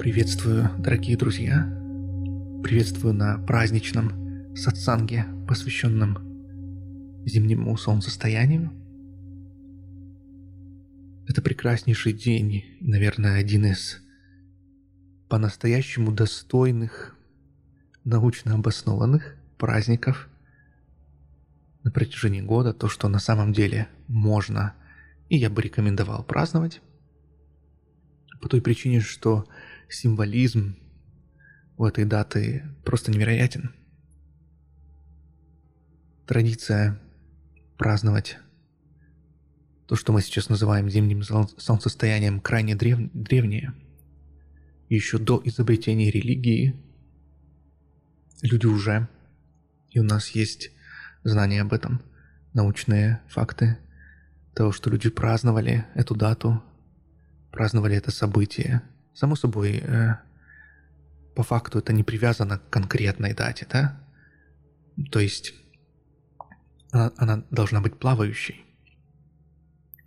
Приветствую, 0.00 0.70
дорогие 0.78 1.14
друзья. 1.14 1.66
Приветствую 2.62 3.12
на 3.12 3.36
праздничном 3.36 4.56
сатсанге, 4.56 5.26
посвященном 5.46 7.26
зимнему 7.26 7.76
солнцестоянию. 7.76 8.72
Это 11.28 11.42
прекраснейший 11.42 12.14
день, 12.14 12.64
наверное, 12.80 13.38
один 13.38 13.66
из 13.66 14.00
по-настоящему 15.28 16.12
достойных, 16.12 17.14
научно 18.02 18.54
обоснованных 18.54 19.36
праздников 19.58 20.30
на 21.82 21.90
протяжении 21.90 22.40
года, 22.40 22.72
то, 22.72 22.88
что 22.88 23.08
на 23.08 23.18
самом 23.18 23.52
деле 23.52 23.86
можно 24.08 24.72
и 25.28 25.36
я 25.36 25.50
бы 25.50 25.60
рекомендовал 25.60 26.24
праздновать. 26.24 26.80
По 28.40 28.48
той 28.48 28.62
причине, 28.62 29.00
что 29.00 29.46
символизм 29.90 30.76
у 31.76 31.84
этой 31.84 32.04
даты 32.04 32.64
просто 32.84 33.10
невероятен. 33.10 33.74
Традиция 36.26 37.00
праздновать 37.76 38.38
то, 39.86 39.96
что 39.96 40.12
мы 40.12 40.22
сейчас 40.22 40.48
называем 40.48 40.88
зимним 40.88 41.22
солнцестоянием, 41.22 42.40
крайне 42.40 42.76
древ... 42.76 42.98
древнее. 43.12 43.74
Еще 44.88 45.18
до 45.18 45.40
изобретения 45.44 46.10
религии 46.10 46.80
люди 48.42 48.66
уже, 48.66 49.08
и 49.90 49.98
у 49.98 50.04
нас 50.04 50.28
есть 50.28 50.70
знания 51.24 51.62
об 51.62 51.72
этом, 51.72 52.02
научные 52.52 53.20
факты 53.28 53.78
того, 54.54 54.72
что 54.72 54.90
люди 54.90 55.10
праздновали 55.10 55.86
эту 55.94 56.14
дату, 56.14 56.62
праздновали 57.50 57.96
это 57.96 58.10
событие. 58.10 58.82
Само 59.20 59.36
собой, 59.36 59.82
э, 59.82 60.16
по 61.34 61.42
факту 61.42 61.78
это 61.78 61.92
не 61.92 62.02
привязано 62.02 62.56
к 62.58 62.70
конкретной 62.70 63.34
дате, 63.34 63.66
да? 63.70 64.00
То 65.10 65.20
есть 65.20 65.52
она, 66.90 67.12
она 67.18 67.44
должна 67.50 67.82
быть 67.82 67.98
плавающей. 67.98 68.64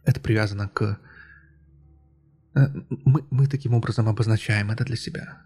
Это 0.03 0.19
привязано 0.19 0.67
к... 0.67 0.97
Э, 2.55 2.67
мы, 3.05 3.23
мы 3.29 3.45
таким 3.45 3.75
образом 3.75 4.09
обозначаем 4.09 4.71
это 4.71 4.83
для 4.83 4.95
себя. 4.95 5.43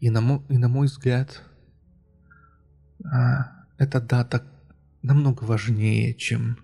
И 0.00 0.10
на 0.10 0.20
мой, 0.20 0.40
и 0.48 0.58
на 0.58 0.66
мой 0.66 0.88
взгляд, 0.88 1.40
э, 2.98 3.06
эта 3.78 4.00
дата 4.00 4.44
намного 5.02 5.44
важнее, 5.44 6.14
чем 6.14 6.58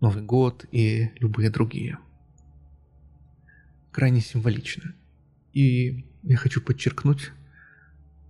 Новый 0.00 0.22
год 0.22 0.64
и 0.72 1.12
любые 1.20 1.50
другие. 1.50 1.98
Крайне 3.92 4.22
символично. 4.22 4.94
И 5.52 6.06
я 6.22 6.36
хочу 6.36 6.60
подчеркнуть 6.60 7.32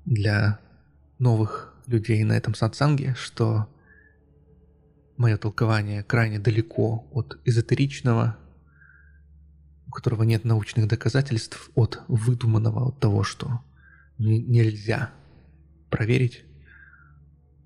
для 0.04 0.60
новых 1.18 1.74
людей 1.86 2.22
на 2.24 2.32
этом 2.32 2.54
сатсанге, 2.54 3.14
что 3.14 3.68
мое 5.16 5.36
толкование 5.36 6.02
крайне 6.02 6.38
далеко 6.38 7.06
от 7.12 7.38
эзотеричного, 7.44 8.38
у 9.86 9.91
которого 9.91 10.22
нет 10.22 10.44
научных 10.44 10.88
доказательств, 10.88 11.70
от 11.74 12.02
выдуманного, 12.08 12.88
от 12.88 13.00
того, 13.00 13.22
что 13.22 13.60
нельзя 14.18 15.10
проверить 15.91 16.44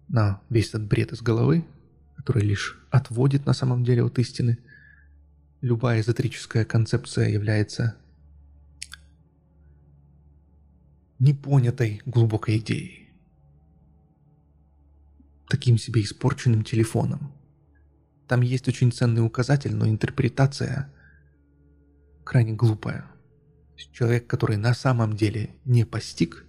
на 0.08 0.40
весь 0.50 0.70
этот 0.70 0.86
бред 0.88 1.12
из 1.12 1.22
головы, 1.22 1.64
который 2.16 2.42
лишь 2.42 2.78
отводит 2.90 3.46
на 3.46 3.52
самом 3.52 3.84
деле 3.84 4.02
от 4.02 4.18
истины. 4.18 4.58
Любая 5.60 6.00
эзотерическая 6.00 6.64
концепция 6.64 7.28
является 7.28 7.96
непонятой 11.18 12.02
глубокой 12.06 12.58
идеей. 12.58 13.10
Таким 15.48 15.78
себе 15.78 16.02
испорченным 16.02 16.64
телефоном. 16.64 17.32
Там 18.26 18.40
есть 18.40 18.68
очень 18.68 18.92
ценный 18.92 19.24
указатель, 19.24 19.74
но 19.74 19.86
интерпретация 19.88 20.92
крайне 22.24 22.54
глупая. 22.54 23.06
Человек, 23.92 24.26
который 24.26 24.56
на 24.56 24.74
самом 24.74 25.14
деле 25.14 25.54
не 25.64 25.84
постиг 25.84 26.46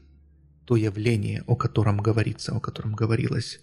то 0.66 0.76
явление, 0.76 1.44
о 1.48 1.56
котором 1.56 1.98
говорится, 1.98 2.56
о 2.56 2.60
котором 2.60 2.96
говорилось 2.96 3.60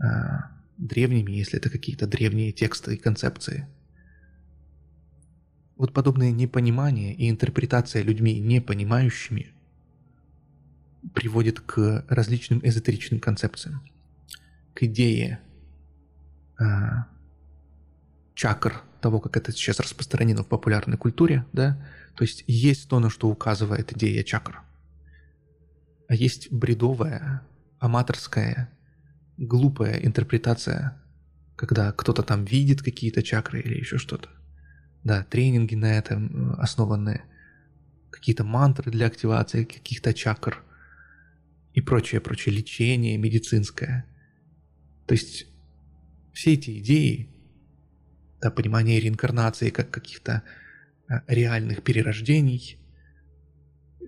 а, 0.00 0.50
древними, 0.76 1.32
если 1.32 1.58
это 1.58 1.70
какие-то 1.70 2.06
древние 2.06 2.52
тексты 2.52 2.94
и 2.94 2.98
концепции. 2.98 3.68
Вот 5.76 5.92
подобное 5.92 6.32
непонимание 6.32 7.14
и 7.14 7.30
интерпретация 7.30 8.02
людьми 8.02 8.38
непонимающими 8.40 9.53
приводит 11.12 11.60
к 11.60 12.04
различным 12.08 12.60
эзотеричным 12.62 13.20
концепциям, 13.20 13.82
к 14.72 14.84
идее 14.84 15.40
э, 16.58 16.64
чакр, 18.34 18.82
того, 19.00 19.20
как 19.20 19.36
это 19.36 19.52
сейчас 19.52 19.80
распространено 19.80 20.42
в 20.42 20.48
популярной 20.48 20.96
культуре, 20.96 21.44
да, 21.52 21.86
то 22.16 22.24
есть 22.24 22.42
есть 22.46 22.88
то, 22.88 23.00
на 23.00 23.10
что 23.10 23.28
указывает 23.28 23.92
идея 23.92 24.22
чакр, 24.22 24.62
а 26.08 26.14
есть 26.14 26.50
бредовая, 26.50 27.42
аматорская 27.80 28.70
глупая 29.36 29.98
интерпретация, 29.98 31.02
когда 31.56 31.92
кто-то 31.92 32.22
там 32.22 32.44
видит 32.44 32.82
какие-то 32.82 33.22
чакры 33.22 33.60
или 33.60 33.78
еще 33.78 33.98
что-то. 33.98 34.28
Да, 35.02 35.22
тренинги 35.24 35.74
на 35.74 35.98
этом 35.98 36.54
основанные, 36.58 37.24
какие-то 38.10 38.44
мантры 38.44 38.90
для 38.90 39.06
активации 39.06 39.64
каких-то 39.64 40.14
чакр 40.14 40.62
и 41.74 41.80
прочее, 41.80 42.20
прочее, 42.20 42.54
лечение 42.54 43.18
медицинское. 43.18 44.06
То 45.06 45.12
есть 45.12 45.46
все 46.32 46.54
эти 46.54 46.78
идеи, 46.78 47.28
да, 48.40 48.50
понимание 48.50 49.00
реинкарнации 49.00 49.70
как 49.70 49.90
каких-то 49.90 50.44
а, 51.08 51.22
реальных 51.26 51.82
перерождений, 51.82 52.78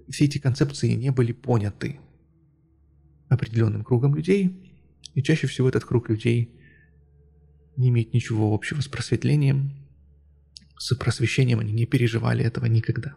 все 0.08 0.24
эти 0.26 0.38
концепции 0.38 0.92
не 0.92 1.10
были 1.10 1.32
поняты 1.32 1.98
определенным 3.28 3.82
кругом 3.82 4.14
людей, 4.14 4.72
и 5.14 5.22
чаще 5.22 5.48
всего 5.48 5.68
этот 5.68 5.84
круг 5.84 6.08
людей 6.08 6.52
не 7.76 7.88
имеет 7.88 8.14
ничего 8.14 8.54
общего 8.54 8.80
с 8.80 8.86
просветлением, 8.86 9.72
с 10.78 10.94
просвещением 10.94 11.58
они 11.58 11.72
не 11.72 11.86
переживали 11.86 12.44
этого 12.44 12.66
никогда. 12.66 13.16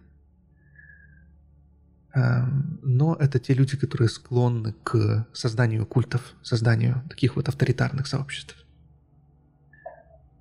Эм, 2.13 2.79
но 2.81 3.15
это 3.15 3.39
те 3.39 3.53
люди, 3.53 3.77
которые 3.77 4.09
склонны 4.09 4.73
к 4.83 5.27
созданию 5.33 5.85
культов, 5.85 6.35
созданию 6.41 7.03
таких 7.09 7.35
вот 7.35 7.47
авторитарных 7.47 8.07
сообществ. 8.07 8.65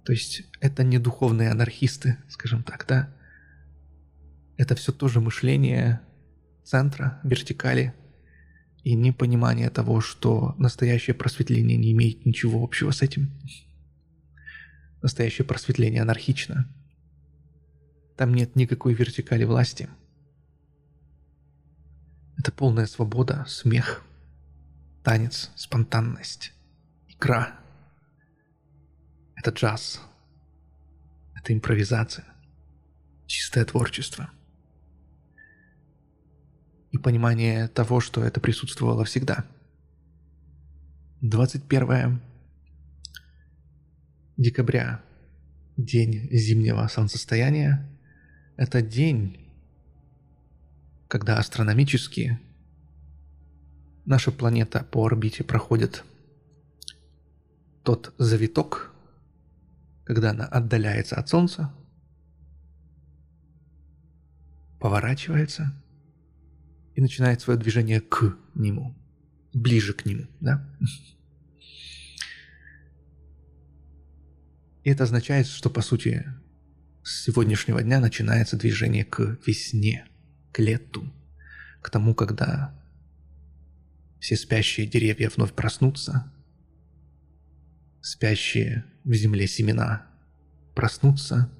То 0.04 0.12
есть 0.12 0.44
это 0.60 0.82
не 0.82 0.98
духовные 0.98 1.50
анархисты, 1.50 2.16
скажем 2.28 2.62
так, 2.62 2.86
да? 2.88 3.14
Это 4.56 4.74
все 4.74 4.92
тоже 4.92 5.20
мышление 5.20 6.00
центра, 6.64 7.20
вертикали, 7.22 7.94
и 8.82 8.94
непонимание 8.94 9.68
того, 9.68 10.00
что 10.00 10.54
настоящее 10.56 11.12
просветление 11.12 11.76
не 11.76 11.92
имеет 11.92 12.24
ничего 12.24 12.64
общего 12.64 12.90
с 12.90 13.02
этим. 13.02 13.30
Настоящее 15.02 15.44
просветление 15.44 16.00
анархично. 16.00 16.66
Там 18.16 18.32
нет 18.32 18.56
никакой 18.56 18.94
вертикали 18.94 19.44
власти. 19.44 19.90
Это 22.38 22.53
полная 22.53 22.87
свобода, 22.87 23.44
смех, 23.47 24.03
танец, 25.03 25.50
спонтанность, 25.56 26.53
игра. 27.09 27.59
Это 29.34 29.50
джаз. 29.50 30.00
Это 31.34 31.53
импровизация. 31.53 32.25
Чистое 33.27 33.65
творчество– 33.65 34.30
и 36.91 36.98
понимание 36.98 37.68
того, 37.68 38.01
что 38.01 38.24
это 38.24 38.41
присутствовало 38.41 39.04
всегда. 39.04 39.45
21 41.21 42.21
декабря, 44.36 45.03
день 45.77 46.28
зимнего 46.30 46.86
солнцестояния, 46.89 47.89
это 48.57 48.83
день, 48.83 49.47
когда 51.09 51.39
астрономически 51.39 52.39
наша 54.05 54.31
планета 54.31 54.87
по 54.91 55.05
орбите 55.05 55.43
проходит 55.43 56.05
тот 57.83 58.15
завиток, 58.19 58.93
когда 60.05 60.31
она 60.31 60.45
отдаляется 60.45 61.16
от 61.16 61.28
Солнца, 61.28 61.75
поворачивается– 64.78 65.75
и 66.99 67.01
начинает 67.01 67.41
свое 67.41 67.57
движение 67.57 68.01
к 68.01 68.37
нему, 68.57 68.93
ближе 69.55 69.93
к 69.93 70.05
нему, 70.05 70.27
да? 70.41 70.69
И 74.83 74.91
это 74.91 75.05
означает, 75.05 75.47
что 75.47 75.71
по 75.71 75.81
сути 75.81 76.27
с 77.05 77.22
сегодняшнего 77.22 77.81
дня 77.84 78.01
начинается 78.01 78.57
движение 78.57 79.05
к 79.05 79.39
весне, 79.47 80.09
лету. 80.59 81.10
к 81.81 81.91
тому, 81.91 82.15
когда 82.15 82.75
все 84.21 84.37
спящие 84.37 84.87
деревья 84.87 85.31
вновь 85.31 85.53
проснутся, 85.53 86.31
спящие 88.01 88.84
в 89.05 89.15
земле 89.15 89.47
семена 89.47 90.07
проснутся, 90.75 91.51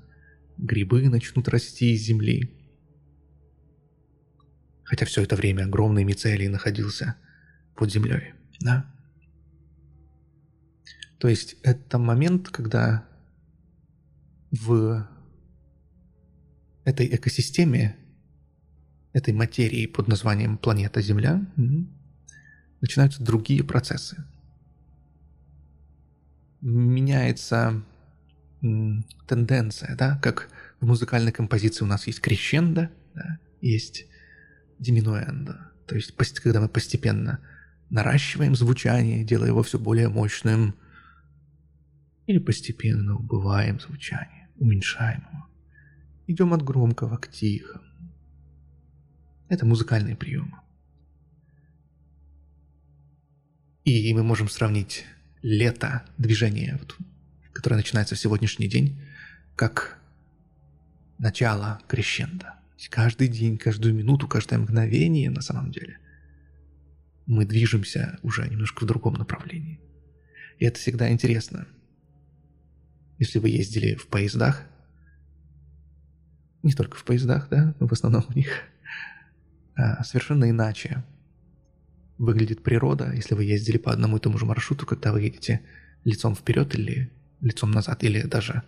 грибы 0.57 1.09
начнут 1.09 1.49
расти 1.49 1.95
из 1.95 2.03
земли. 2.03 2.53
Хотя 4.85 5.07
все 5.07 5.23
это 5.23 5.37
время 5.37 5.65
огромный 5.65 6.05
мицелий 6.05 6.49
находился 6.49 7.17
под 7.75 7.93
землей, 7.93 8.35
да? 8.61 8.93
То 11.19 11.29
есть 11.29 11.57
это 11.63 11.99
момент, 11.99 12.49
когда 12.49 13.07
в 14.51 15.09
этой 16.85 17.07
экосистеме, 17.15 17.98
этой 19.13 19.35
материи 19.35 19.87
под 19.87 20.09
названием 20.09 20.59
планета 20.59 21.01
Земля, 21.01 21.45
начинаются 22.81 23.23
другие 23.23 23.65
процессы. 23.65 24.25
Меняется 26.61 27.83
тенденция, 28.61 29.97
да, 29.97 30.19
как 30.23 30.51
в 30.81 30.87
музыкальной 30.87 31.33
композиции 31.33 31.85
у 31.85 31.89
нас 31.89 32.07
есть 32.07 32.21
крещендо, 32.21 32.91
да, 33.15 33.39
есть 33.61 34.07
диминуэндо, 34.79 35.73
то 35.87 35.95
есть 35.95 36.13
когда 36.41 36.61
мы 36.61 36.69
постепенно 36.69 37.41
наращиваем 37.91 38.55
звучание, 38.55 39.25
делая 39.25 39.49
его 39.49 39.63
все 39.63 39.79
более 39.79 40.09
мощным, 40.09 40.75
или 42.27 42.39
постепенно 42.39 43.17
убываем 43.17 43.81
звучание, 43.81 44.49
уменьшаем 44.57 45.27
его. 45.33 45.47
Идем 46.27 46.53
от 46.53 46.63
громкого 46.63 47.17
к 47.17 47.29
тихому. 47.29 47.88
Это 49.49 49.65
музыкальные 49.65 50.17
приемы. 50.17 50.59
И 53.85 54.13
мы 54.13 54.23
можем 54.23 54.49
сравнить 54.49 55.05
лето, 55.43 56.05
движение, 56.19 56.77
вот, 56.79 56.97
которое 57.53 57.77
начинается 57.77 58.15
в 58.15 58.19
сегодняшний 58.19 58.69
день, 58.69 59.01
как 59.57 59.99
начало 61.19 61.81
крещенда. 61.89 62.55
Каждый 62.91 63.29
день, 63.29 63.59
каждую 63.59 63.95
минуту, 63.95 64.29
каждое 64.29 64.59
мгновение 64.59 65.31
на 65.31 65.41
самом 65.41 65.73
деле 65.73 65.99
мы 67.29 67.45
движемся 67.45 68.19
уже 68.23 68.49
немножко 68.49 68.85
в 68.85 68.87
другом 68.87 69.15
направлении. 69.15 69.81
И 70.59 70.65
это 70.65 70.79
всегда 70.79 71.11
интересно. 71.11 71.69
Если 73.19 73.39
вы 73.39 73.51
ездили 73.51 73.95
в 73.95 74.07
поездах, 74.07 74.65
не 76.63 76.73
только 76.73 76.97
в 76.97 77.05
поездах, 77.05 77.49
да, 77.51 77.75
но 77.81 77.87
в 77.87 77.93
основном 77.93 78.23
в 78.23 78.35
них, 78.35 78.49
совершенно 80.03 80.51
иначе 80.51 81.05
выглядит 82.19 82.63
природа, 82.63 83.13
если 83.15 83.35
вы 83.35 83.45
ездили 83.45 83.79
по 83.79 83.93
одному 83.93 84.17
и 84.17 84.21
тому 84.21 84.39
же 84.39 84.47
маршруту, 84.47 84.87
когда 84.87 85.13
вы 85.13 85.23
едете 85.23 85.61
лицом 86.05 86.35
вперед 86.35 86.75
или 86.75 87.11
лицом 87.41 87.71
назад, 87.71 88.03
или 88.03 88.23
даже 88.23 88.63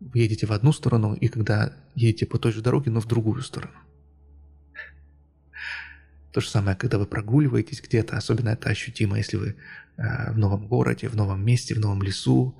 вы 0.00 0.20
едете 0.20 0.46
в 0.46 0.52
одну 0.52 0.72
сторону, 0.72 1.14
и 1.14 1.28
когда 1.28 1.72
едете 1.94 2.26
по 2.26 2.38
той 2.38 2.52
же 2.52 2.62
дороге, 2.62 2.90
но 2.90 3.00
в 3.00 3.06
другую 3.06 3.42
сторону. 3.42 3.74
То 6.32 6.40
же 6.40 6.48
самое, 6.48 6.76
когда 6.76 6.98
вы 6.98 7.06
прогуливаетесь 7.06 7.82
где-то, 7.82 8.16
особенно 8.16 8.50
это 8.50 8.70
ощутимо, 8.70 9.18
если 9.18 9.36
вы 9.36 9.56
э, 9.96 10.32
в 10.32 10.38
новом 10.38 10.68
городе, 10.68 11.08
в 11.08 11.16
новом 11.16 11.44
месте, 11.44 11.74
в 11.74 11.80
новом 11.80 12.02
лесу, 12.02 12.56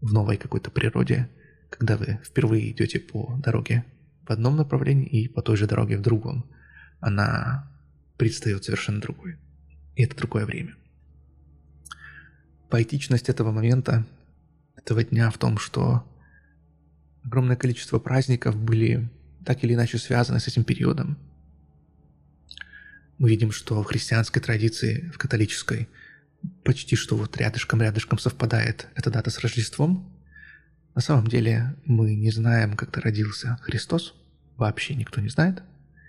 в 0.00 0.12
новой 0.12 0.36
какой-то 0.36 0.70
природе, 0.70 1.28
когда 1.70 1.96
вы 1.96 2.20
впервые 2.24 2.70
идете 2.70 3.00
по 3.00 3.36
дороге 3.42 3.84
в 4.26 4.30
одном 4.30 4.56
направлении 4.56 5.06
и 5.06 5.28
по 5.28 5.42
той 5.42 5.56
же 5.56 5.66
дороге 5.66 5.98
в 5.98 6.02
другом. 6.02 6.44
Она 7.04 7.70
предстает 8.16 8.64
совершенно 8.64 8.98
другой. 8.98 9.36
И 9.94 10.04
это 10.04 10.16
другое 10.16 10.46
время. 10.46 10.74
Поэтичность 12.70 13.28
этого 13.28 13.52
момента, 13.52 14.06
этого 14.74 15.04
дня 15.04 15.30
в 15.30 15.36
том, 15.36 15.58
что 15.58 16.10
огромное 17.22 17.56
количество 17.56 17.98
праздников 17.98 18.56
были 18.56 19.10
так 19.44 19.62
или 19.62 19.74
иначе 19.74 19.98
связаны 19.98 20.40
с 20.40 20.48
этим 20.48 20.64
периодом. 20.64 21.18
Мы 23.18 23.28
видим, 23.28 23.52
что 23.52 23.82
в 23.82 23.84
христианской 23.84 24.40
традиции, 24.40 25.10
в 25.14 25.18
католической, 25.18 25.90
почти 26.64 26.96
что 26.96 27.18
вот 27.18 27.36
рядышком-рядышком 27.36 28.18
совпадает 28.18 28.88
эта 28.94 29.10
дата 29.10 29.28
с 29.28 29.40
Рождеством. 29.40 30.10
На 30.94 31.02
самом 31.02 31.26
деле 31.26 31.76
мы 31.84 32.14
не 32.14 32.30
знаем, 32.30 32.78
когда 32.78 33.02
родился 33.02 33.58
Христос. 33.60 34.14
Вообще 34.56 34.94
никто 34.94 35.20
не 35.20 35.28
знает. 35.28 35.62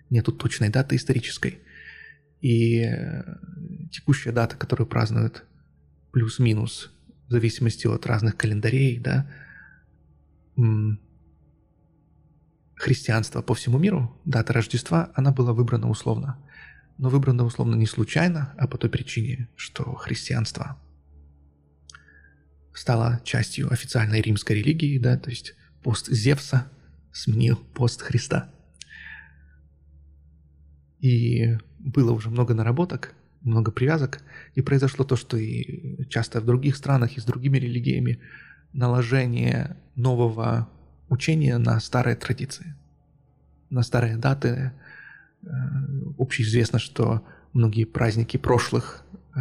Нету 0.10 0.32
точной 0.32 0.70
даты 0.70 0.96
исторической. 0.96 1.60
И 2.42 2.82
э, 2.82 3.24
текущая 3.92 4.32
дата, 4.32 4.56
которую 4.56 4.88
празднуют 4.88 5.46
плюс-минус, 6.12 6.92
в 7.28 7.32
зависимости 7.32 7.88
от 7.88 8.06
разных 8.06 8.38
календарей, 8.38 9.00
да, 9.00 9.30
христианства 12.76 13.42
по 13.42 13.56
всему 13.56 13.78
миру, 13.78 14.16
дата 14.26 14.54
Рождества, 14.54 15.12
она 15.16 15.32
была 15.32 15.54
выбрана 15.54 15.90
условно. 15.90 16.38
Но 16.98 17.10
выбрана 17.10 17.44
условно 17.44 17.76
не 17.76 17.88
случайно, 17.88 18.54
а 18.58 18.68
по 18.68 18.78
той 18.78 18.90
причине, 18.90 19.50
что 19.56 19.96
христианство 19.96 20.80
стало 22.74 23.22
частью 23.24 23.72
официальной 23.72 24.22
римской 24.22 24.58
религии, 24.58 25.00
да, 25.00 25.18
то 25.18 25.30
есть 25.30 25.56
пост 25.84 26.08
Зевса 26.08 26.72
сменил 27.12 27.58
пост 27.58 28.02
Христа. 28.02 28.50
И 31.06 31.56
было 31.78 32.14
уже 32.14 32.32
много 32.32 32.56
наработок, 32.56 33.14
много 33.42 33.72
привязок, 33.72 34.22
и 34.56 34.62
произошло 34.62 35.06
то, 35.06 35.16
что 35.16 35.38
и 35.38 36.04
часто 36.10 36.42
в 36.42 36.46
других 36.46 36.76
странах 36.76 37.16
и 37.16 37.20
с 37.20 37.26
другими 37.26 37.60
религиями 37.60 38.20
наложение 38.74 39.78
нового 39.96 40.68
учения 41.10 41.60
на 41.60 41.80
старые 41.80 42.16
традиции, 42.16 42.74
на 43.70 43.84
старые 43.84 44.18
даты. 44.18 44.72
Э, 45.44 45.48
общеизвестно, 46.18 46.80
что 46.80 47.24
многие 47.54 47.84
праздники 47.84 48.38
прошлых 48.38 49.06
э, 49.36 49.40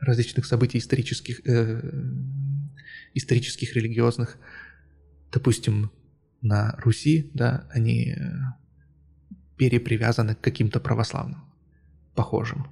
различных 0.00 0.44
событий 0.44 0.76
исторических, 0.76 1.40
э, 1.48 2.02
исторических, 3.14 3.74
религиозных, 3.74 4.36
допустим, 5.32 5.90
на 6.42 6.76
Руси, 6.84 7.30
да, 7.32 7.66
они 7.70 8.14
перепривязаны 9.58 10.34
к 10.34 10.40
каким-то 10.40 10.80
православным, 10.80 11.44
похожим. 12.14 12.68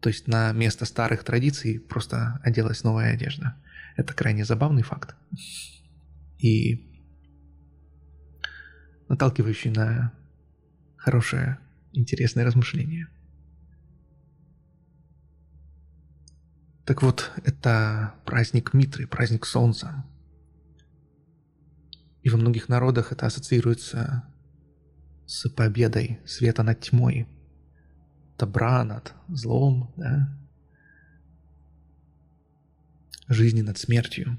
То 0.00 0.08
есть 0.08 0.26
на 0.26 0.52
место 0.52 0.84
старых 0.84 1.22
традиций 1.22 1.78
просто 1.78 2.40
оделась 2.42 2.82
новая 2.82 3.12
одежда. 3.12 3.56
Это 3.96 4.14
крайне 4.14 4.44
забавный 4.44 4.82
факт. 4.82 5.14
И 6.38 6.86
наталкивающий 9.08 9.70
на 9.70 10.12
хорошее, 10.96 11.58
интересное 11.92 12.44
размышление. 12.44 13.08
Так 16.84 17.02
вот, 17.02 17.32
это 17.44 18.14
праздник 18.24 18.72
Митры, 18.72 19.06
праздник 19.06 19.44
Солнца. 19.44 20.04
И 22.22 22.30
во 22.30 22.36
многих 22.36 22.68
народах 22.68 23.12
это 23.12 23.26
ассоциируется 23.26 24.24
с 25.26 25.48
победой 25.48 26.20
света 26.24 26.62
над 26.62 26.80
тьмой, 26.80 27.26
добра 28.38 28.84
над 28.84 29.12
злом, 29.28 29.92
да? 29.96 30.36
жизни 33.28 33.60
над 33.60 33.78
смертью. 33.78 34.38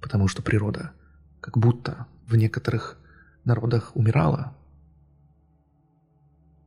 Потому 0.00 0.28
что 0.28 0.42
природа 0.42 0.92
как 1.40 1.58
будто 1.58 2.06
в 2.26 2.36
некоторых 2.36 2.98
народах 3.44 3.94
умирала, 3.96 4.56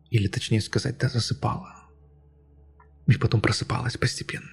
или 0.09 0.27
точнее 0.27 0.61
сказать, 0.61 0.97
да, 0.97 1.09
засыпала, 1.09 1.73
и 3.07 3.15
потом 3.17 3.41
просыпалась 3.41 3.97
постепенно. 3.97 4.49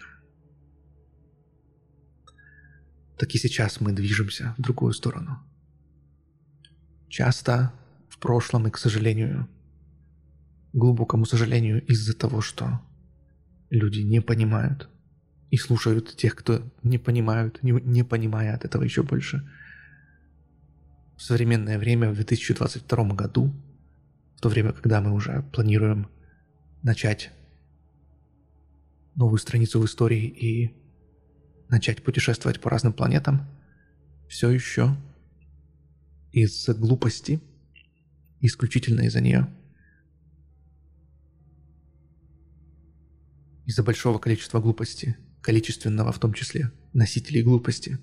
Так 3.18 3.34
и 3.34 3.38
сейчас 3.38 3.80
мы 3.80 3.92
движемся 3.92 4.54
в 4.56 4.62
другую 4.62 4.92
сторону. 4.92 5.42
Часто 7.08 7.72
в 8.18 8.20
прошлом 8.20 8.66
и, 8.66 8.70
к 8.70 8.78
сожалению, 8.78 9.48
глубокому 10.72 11.24
сожалению, 11.24 11.84
из-за 11.86 12.18
того, 12.18 12.40
что 12.40 12.80
люди 13.70 14.00
не 14.00 14.20
понимают 14.20 14.88
и 15.50 15.56
слушают 15.56 16.16
тех, 16.16 16.34
кто 16.34 16.62
не 16.82 16.98
понимают, 16.98 17.62
не, 17.62 17.70
не 17.70 18.02
понимая 18.02 18.54
от 18.54 18.64
этого 18.64 18.82
еще 18.82 19.04
больше. 19.04 19.48
В 21.16 21.22
современное 21.22 21.78
время, 21.78 22.10
в 22.10 22.16
2022 22.16 23.14
году, 23.14 23.54
в 24.36 24.40
то 24.40 24.48
время, 24.48 24.72
когда 24.72 25.00
мы 25.00 25.12
уже 25.12 25.44
планируем 25.52 26.08
начать 26.82 27.30
новую 29.14 29.38
страницу 29.38 29.80
в 29.80 29.86
истории 29.86 30.26
и 30.26 30.76
начать 31.68 32.02
путешествовать 32.02 32.60
по 32.60 32.68
разным 32.68 32.92
планетам, 32.92 33.46
все 34.28 34.50
еще 34.50 34.96
из-за 36.32 36.74
глупости– 36.74 37.40
исключительно 38.40 39.02
из-за 39.02 39.20
нее. 39.20 39.48
Из-за 43.66 43.82
большого 43.82 44.18
количества 44.18 44.60
глупости, 44.60 45.16
количественного 45.42 46.12
в 46.12 46.18
том 46.18 46.32
числе, 46.32 46.72
носителей 46.92 47.42
глупости. 47.42 47.98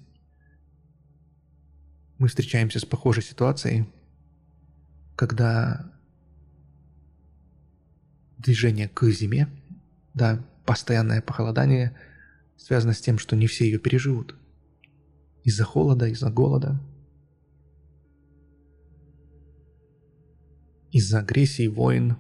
Мы 2.18 2.27
встречаемся 2.27 2.80
с 2.80 2.86
похожей 2.86 3.24
ситуацией, 3.24 3.89
когда 5.15 5.92
движение 8.38 8.88
к 8.88 9.04
зиме, 9.10 9.50
да, 10.13 10.46
постоянное 10.65 11.22
похолодание 11.22 11.98
связано 12.58 12.94
с 12.94 13.01
тем, 13.01 13.18
что 13.18 13.36
не 13.36 13.48
все 13.48 13.65
ее 13.65 13.80
переживут. 13.80 14.36
Из-за 15.44 15.63
холода, 15.63 16.08
из-за 16.08 16.30
голода– 16.30 16.80
из-за 20.95 21.19
агрессии, 21.19 21.67
войн, 21.67 22.15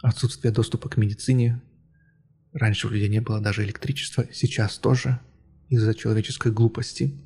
отсутствия 0.00 0.52
доступа 0.52 0.88
к 0.88 0.96
медицине. 0.96 1.60
Раньше 2.52 2.86
у 2.86 2.90
людей 2.90 3.08
не 3.08 3.20
было 3.20 3.40
даже 3.40 3.64
электричества, 3.64 4.28
сейчас 4.32 4.78
тоже 4.78 5.18
из-за 5.70 5.92
человеческой 5.92 6.52
глупости. 6.52 7.20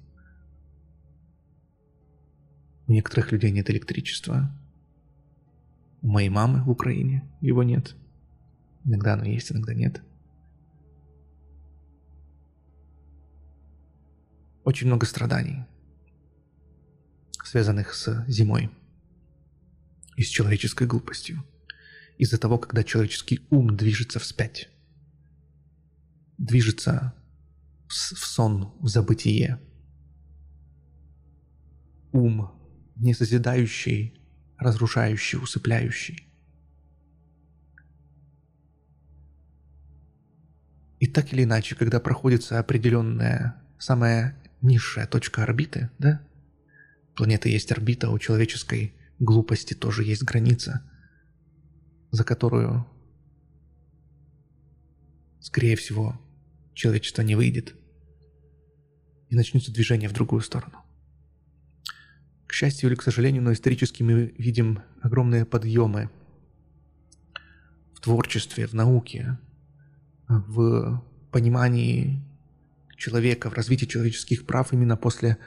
У 2.86 2.92
некоторых 2.92 3.30
людей 3.30 3.50
нет 3.50 3.68
электричества. 3.68 4.50
У 6.00 6.08
моей 6.08 6.30
мамы 6.30 6.64
в 6.64 6.70
Украине 6.70 7.30
его 7.42 7.62
нет. 7.62 7.94
Иногда 8.84 9.14
оно 9.14 9.24
есть, 9.24 9.52
иногда 9.52 9.74
нет. 9.74 10.00
Очень 14.64 14.86
много 14.86 15.04
страданий, 15.04 15.66
связанных 17.44 17.92
с 17.92 18.24
зимой 18.28 18.70
и 20.16 20.23
с 20.23 20.28
человеческой 20.28 20.87
глупостью. 20.87 21.44
Из-за 22.18 22.38
того, 22.38 22.58
когда 22.58 22.82
человеческий 22.82 23.46
ум 23.50 23.76
движется 23.76 24.18
вспять, 24.18 24.70
движется 26.38 27.14
в 27.87 27.92
сон, 27.92 28.75
в 28.80 28.88
забытие. 28.88 29.61
Ум, 32.12 32.50
не 32.96 33.12
созидающий, 33.12 34.18
разрушающий, 34.58 35.38
усыпляющий. 35.38 36.26
И 40.99 41.06
так 41.06 41.32
или 41.35 41.44
иначе, 41.44 41.75
когда 41.75 42.00
проходится 42.00 42.58
определенная, 42.58 43.62
самая 43.78 44.35
низшая 44.62 45.06
точка 45.06 45.42
орбиты, 45.42 45.90
да? 45.99 46.23
Планета 47.14 47.50
есть 47.50 47.70
орбита, 47.70 48.08
у 48.11 48.18
человеческой 48.18 48.94
глупости 49.18 49.75
тоже 49.75 50.04
есть 50.04 50.23
граница, 50.23 50.82
за 52.11 52.25
которую, 52.25 52.87
скорее 55.40 55.76
всего, 55.76 56.20
человечество 56.75 57.23
не 57.23 57.35
выйдет. 57.35 57.75
И 59.28 59.35
начнется 59.35 59.73
движение 59.73 60.08
в 60.08 60.12
другую 60.12 60.42
сторону. 60.42 60.78
К 62.46 62.52
счастью 62.52 62.88
или 62.88 62.96
к 62.96 63.02
сожалению, 63.02 63.42
но 63.42 63.52
исторически 63.52 64.02
мы 64.02 64.35
видим 64.38 64.80
огромные 65.00 65.44
подъемы 65.44 66.11
в 67.94 68.00
творчестве, 68.00 68.68
в 68.68 68.73
науке, 68.73 69.38
в 70.28 71.02
понимании 71.32 72.23
человека, 72.96 73.50
в 73.50 73.54
развитии 73.54 73.87
человеческих 73.87 74.46
прав 74.46 74.73
именно 74.73 74.96
после 74.96 75.38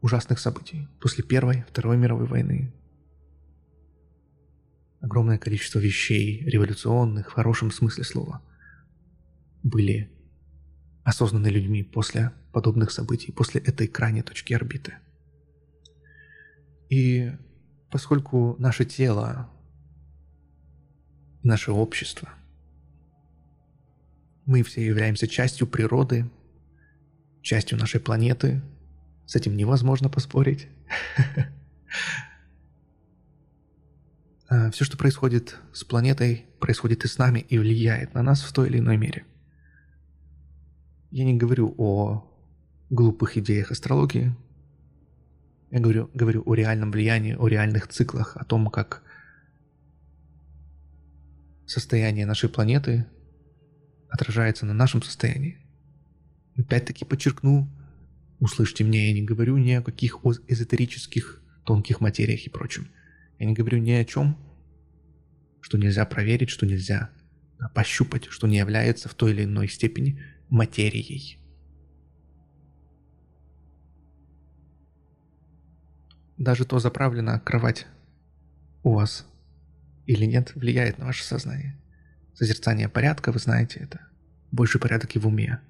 ужасных 0.00 0.38
событий, 0.38 0.88
после 0.98 1.22
Первой, 1.22 1.64
Второй 1.68 1.96
мировой 1.98 2.26
войны. 2.26 2.72
Огромное 5.00 5.38
количество 5.38 5.78
вещей, 5.78 6.42
революционных, 6.44 7.30
в 7.30 7.32
хорошем 7.32 7.70
смысле 7.70 8.04
слова, 8.04 8.42
были 9.62 10.10
осознаны 11.04 11.48
людьми 11.48 11.82
после 11.82 12.32
подобных 12.52 12.90
событий, 12.90 13.32
после 13.32 13.60
этой 13.60 13.86
крайней 13.86 14.22
точки 14.22 14.52
орбиты. 14.52 14.94
И 16.88 17.32
поскольку 17.90 18.56
наше 18.58 18.84
тело, 18.84 19.48
наше 21.42 21.72
общество– 21.72 22.28
мы 24.50 24.64
все 24.64 24.84
являемся 24.84 25.28
частью 25.28 25.68
природы, 25.68 26.28
частью 27.40 27.78
нашей 27.78 28.00
планеты. 28.00 28.60
С 29.24 29.36
этим 29.36 29.56
невозможно 29.56 30.08
поспорить. 30.08 30.66
А, 34.50 34.68
все, 34.72 34.84
что 34.84 34.98
происходит 34.98 35.56
с 35.72 35.84
планетой, 35.84 36.46
происходит 36.58 37.04
и 37.04 37.08
с 37.08 37.18
нами 37.18 37.38
и 37.48 37.56
влияет 37.56 38.14
на 38.14 38.22
нас 38.22 38.42
в 38.42 38.52
той 38.52 38.68
или 38.68 38.78
иной 38.78 38.96
мере. 38.96 39.24
Я 41.12 41.24
не 41.24 41.34
говорю 41.34 41.72
о 41.78 42.28
глупых 42.90 43.36
идеях 43.38 43.70
астрологии. 43.70 44.34
Я 45.70 45.78
говорю, 45.78 46.10
говорю 46.14 46.42
о 46.44 46.54
реальном 46.54 46.90
влиянии, 46.90 47.36
о 47.38 47.46
реальных 47.46 47.86
циклах, 47.86 48.36
о 48.36 48.44
том, 48.44 48.68
как 48.70 49.04
состояние 51.64 52.26
нашей 52.26 52.48
планеты 52.48 53.06
отражается 54.08 54.66
на 54.66 54.74
нашем 54.74 55.00
состоянии. 55.00 55.58
Опять-таки 56.56 57.04
подчеркну, 57.04 57.70
услышьте 58.40 58.82
меня, 58.82 59.06
я 59.06 59.12
не 59.12 59.22
говорю 59.22 59.58
ни 59.58 59.70
о 59.70 59.82
каких 59.82 60.18
эзотерических 60.48 61.40
тонких 61.64 62.00
материях 62.00 62.44
и 62.46 62.50
прочем. 62.50 62.88
Я 63.40 63.46
не 63.46 63.54
говорю 63.54 63.78
ни 63.78 63.90
о 63.92 64.04
чем, 64.04 64.36
что 65.62 65.78
нельзя 65.78 66.04
проверить, 66.04 66.50
что 66.50 66.66
нельзя 66.66 67.10
пощупать, 67.74 68.26
что 68.26 68.46
не 68.46 68.58
является 68.58 69.08
в 69.08 69.14
той 69.14 69.32
или 69.32 69.44
иной 69.44 69.66
степени 69.66 70.22
материей. 70.50 71.38
Даже 76.36 76.66
то, 76.66 76.78
заправлена 76.80 77.40
кровать 77.40 77.86
у 78.82 78.92
вас 78.92 79.26
или 80.04 80.26
нет, 80.26 80.54
влияет 80.54 80.98
на 80.98 81.06
ваше 81.06 81.24
сознание. 81.24 81.80
Созерцание 82.34 82.90
порядка, 82.90 83.32
вы 83.32 83.38
знаете 83.38 83.80
это. 83.80 84.00
Больше 84.52 84.78
порядок 84.78 85.16
и 85.16 85.18
в 85.18 85.26
уме. 85.26 85.60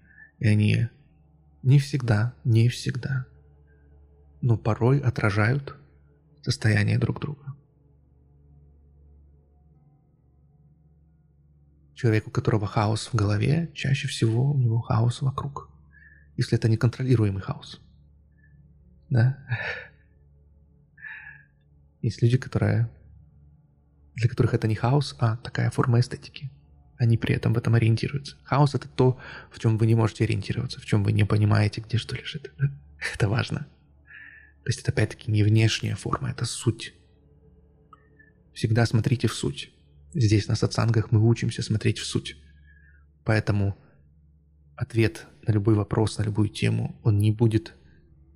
И 0.41 0.49
они 0.49 0.89
не 1.63 1.79
всегда, 1.79 2.35
не 2.43 2.69
всегда, 2.69 3.27
но 4.41 4.57
порой 4.59 4.99
отражают 4.99 5.77
состояние 6.43 6.99
друг 6.99 7.21
друга. 7.21 7.60
Человек, 12.01 12.29
у 12.29 12.31
которого 12.31 12.67
хаос 12.67 13.11
в 13.13 13.15
голове, 13.15 13.71
чаще 13.75 14.09
всего 14.09 14.53
у 14.53 14.59
него 14.59 14.81
хаос 14.81 15.21
вокруг. 15.21 15.69
Если 16.39 16.57
это 16.57 16.67
неконтролируемый 16.67 17.43
хаос. 17.43 17.79
Да? 19.11 19.37
Есть 22.01 22.23
люди, 22.23 22.39
которые, 22.39 22.89
для 24.15 24.31
которых 24.31 24.55
это 24.55 24.67
не 24.67 24.77
хаос, 24.77 25.15
а 25.19 25.37
такая 25.37 25.69
форма 25.69 26.01
эстетики 26.01 26.51
они 26.97 27.19
при 27.19 27.35
этом 27.35 27.53
в 27.53 27.59
этом 27.59 27.75
ориентируются. 27.75 28.39
Хаос— 28.45 28.75
это 28.77 28.89
то, 28.89 29.21
в 29.51 29.59
чем 29.59 29.77
вы 29.77 29.87
не 29.87 29.95
можете 29.95 30.25
ориентироваться, 30.25 30.81
в 30.81 30.87
чем 30.87 31.05
вы 31.05 31.13
не 31.13 31.27
понимаете, 31.27 31.83
где 31.83 31.99
что 31.99 32.17
лежит. 32.17 32.51
Это 33.15 33.29
важно. 33.29 33.67
То 34.63 34.69
есть 34.71 34.81
это 34.81 34.91
опять-таки 34.91 35.31
не 35.31 35.43
внешняя 35.43 35.97
форма, 35.97 36.31
это 36.31 36.47
суть. 36.47 36.95
Всегда 38.55 38.87
смотрите 38.87 39.29
в 39.29 39.35
суть. 39.35 39.71
Здесь 40.15 40.49
на 40.49 40.57
сатсангах 40.57 41.13
мы 41.13 41.27
учимся 41.27 41.63
смотреть 41.63 41.99
в 41.99 42.05
суть. 42.05 42.37
Поэтому 43.25 43.77
ответ 44.77 45.27
на 45.47 45.53
любой 45.53 45.75
вопрос, 45.75 46.19
на 46.19 46.23
любую 46.23 46.49
тему, 46.49 46.99
он 47.03 47.19
не 47.19 47.33
будет 47.33 47.75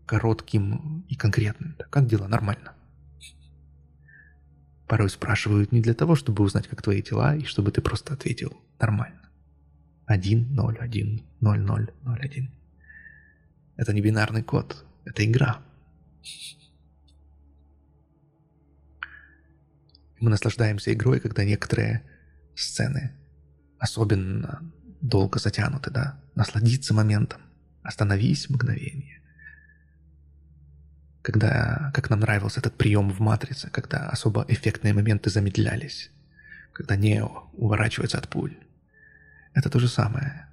коротким 0.07 1.05
и 1.09 1.17
конкретным. 1.17 1.77
Как 1.91 2.07
дела? 2.07 2.29
Нормально 2.29 2.75
порой 4.87 5.11
спрашивают 5.11 5.73
не 5.73 5.81
для 5.81 5.95
того, 5.95 6.15
чтобы 6.15 6.45
узнать, 6.45 6.69
как 6.69 6.83
твои 6.83 7.03
дела, 7.03 7.35
и 7.37 7.45
чтобы 7.45 7.71
ты 7.71 7.81
просто 7.81 8.15
ответил 8.15 8.57
нормально. 8.79 9.21
1, 10.07 10.55
0, 10.55 10.79
1, 10.79 11.23
0, 11.41 11.61
0, 11.61 11.91
0, 12.03 12.19
1. 12.21 12.51
Это 13.77 13.93
не 13.93 14.01
бинарный 14.01 14.43
код, 14.43 14.85
это 15.05 15.25
игра. 15.25 15.63
Мы 20.21 20.31
наслаждаемся 20.31 20.93
игрой, 20.93 21.21
когда 21.21 21.45
некоторые 21.45 22.03
сцены 22.55 23.13
особенно 23.79 24.63
долго 25.01 25.39
затянуты, 25.39 25.91
да? 25.91 26.21
Насладиться 26.35 26.95
моментом. 26.95 27.41
Остановись 27.83 28.49
мгновение 28.49 29.21
когда, 31.25 31.91
как 31.95 32.11
нам 32.11 32.21
нравился 32.21 32.61
этот 32.61 32.77
прием 32.77 33.11
в 33.11 33.19
«Матрице», 33.19 33.71
когда 33.71 34.11
особо 34.11 34.45
эффектные 34.47 34.93
моменты 34.93 35.31
замедлялись, 35.31 36.11
когда 36.75 36.97
Нео 36.97 37.49
уворачивается 37.55 38.19
от 38.19 38.29
пуль. 38.29 38.59
Это 39.55 39.71
то 39.71 39.79
же 39.79 39.89
самое. 39.89 40.47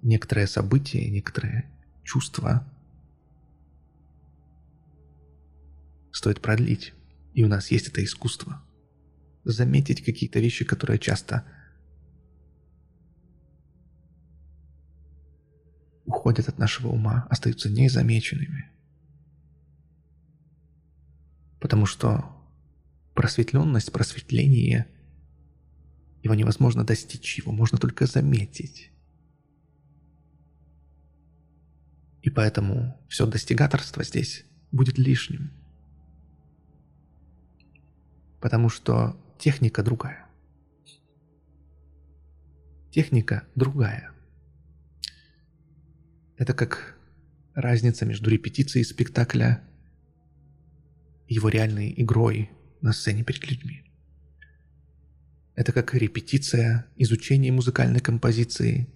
Некоторые 0.00 0.46
события, 0.46 1.06
некоторые 1.10 1.70
чувства 2.02 2.66
стоит 6.10 6.40
продлить. 6.40 6.94
И 7.34 7.42
у 7.44 7.48
нас 7.48 7.70
есть 7.70 7.88
это 7.88 8.02
искусство. 8.02 8.62
заметить 9.46 10.02
какие-то 10.02 10.40
вещи, 10.40 10.64
которые 10.64 10.98
часто 10.98 11.44
уходят 16.06 16.48
от 16.48 16.58
нашего 16.58 16.88
ума, 16.88 17.26
остаются 17.28 17.68
незамеченными. 17.68 18.70
Потому 21.60 21.84
что 21.84 22.24
просветленность, 23.14 23.92
просветление, 23.92 24.86
его 26.22 26.34
невозможно 26.34 26.84
достичь, 26.84 27.36
его 27.36 27.52
можно 27.52 27.76
только 27.76 28.06
заметить. 28.06 28.90
И 32.22 32.30
поэтому 32.30 32.98
все 33.08 33.26
достигаторство 33.26 34.02
здесь 34.04 34.46
будет 34.72 34.96
лишним. 34.96 35.63
Потому 38.44 38.68
что 38.68 39.16
техника 39.38 39.82
другая. 39.82 40.26
Техника 42.90 43.44
другая. 43.54 44.10
Это 46.36 46.52
как 46.52 46.98
разница 47.54 48.04
между 48.04 48.28
репетицией 48.28 48.84
спектакля 48.84 49.62
и 51.26 51.32
его 51.32 51.48
реальной 51.48 51.94
игрой 51.96 52.50
на 52.82 52.92
сцене 52.92 53.24
перед 53.24 53.50
людьми. 53.50 53.82
Это 55.54 55.72
как 55.72 55.94
репетиция, 55.94 56.84
изучение 56.96 57.50
музыкальной 57.50 58.00
композиции 58.00 58.92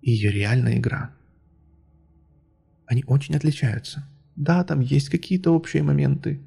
и 0.00 0.12
ее 0.12 0.30
реальная 0.30 0.78
игра– 0.78 1.12
они 2.86 3.02
очень 3.08 3.34
отличаются. 3.34 4.06
Да, 4.36 4.62
там 4.62 4.78
есть 4.78 5.08
какие-то 5.08 5.52
общие 5.52 5.82
моменты, 5.82 6.40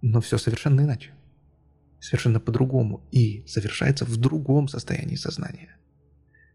но 0.00 0.20
все 0.20 0.38
совершенно 0.38 0.82
иначе. 0.82 1.12
Совершенно 2.00 2.40
по-другому 2.40 3.06
и 3.10 3.44
совершается 3.46 4.04
в 4.04 4.16
другом 4.16 4.68
состоянии 4.68 5.16
сознания. 5.16 5.76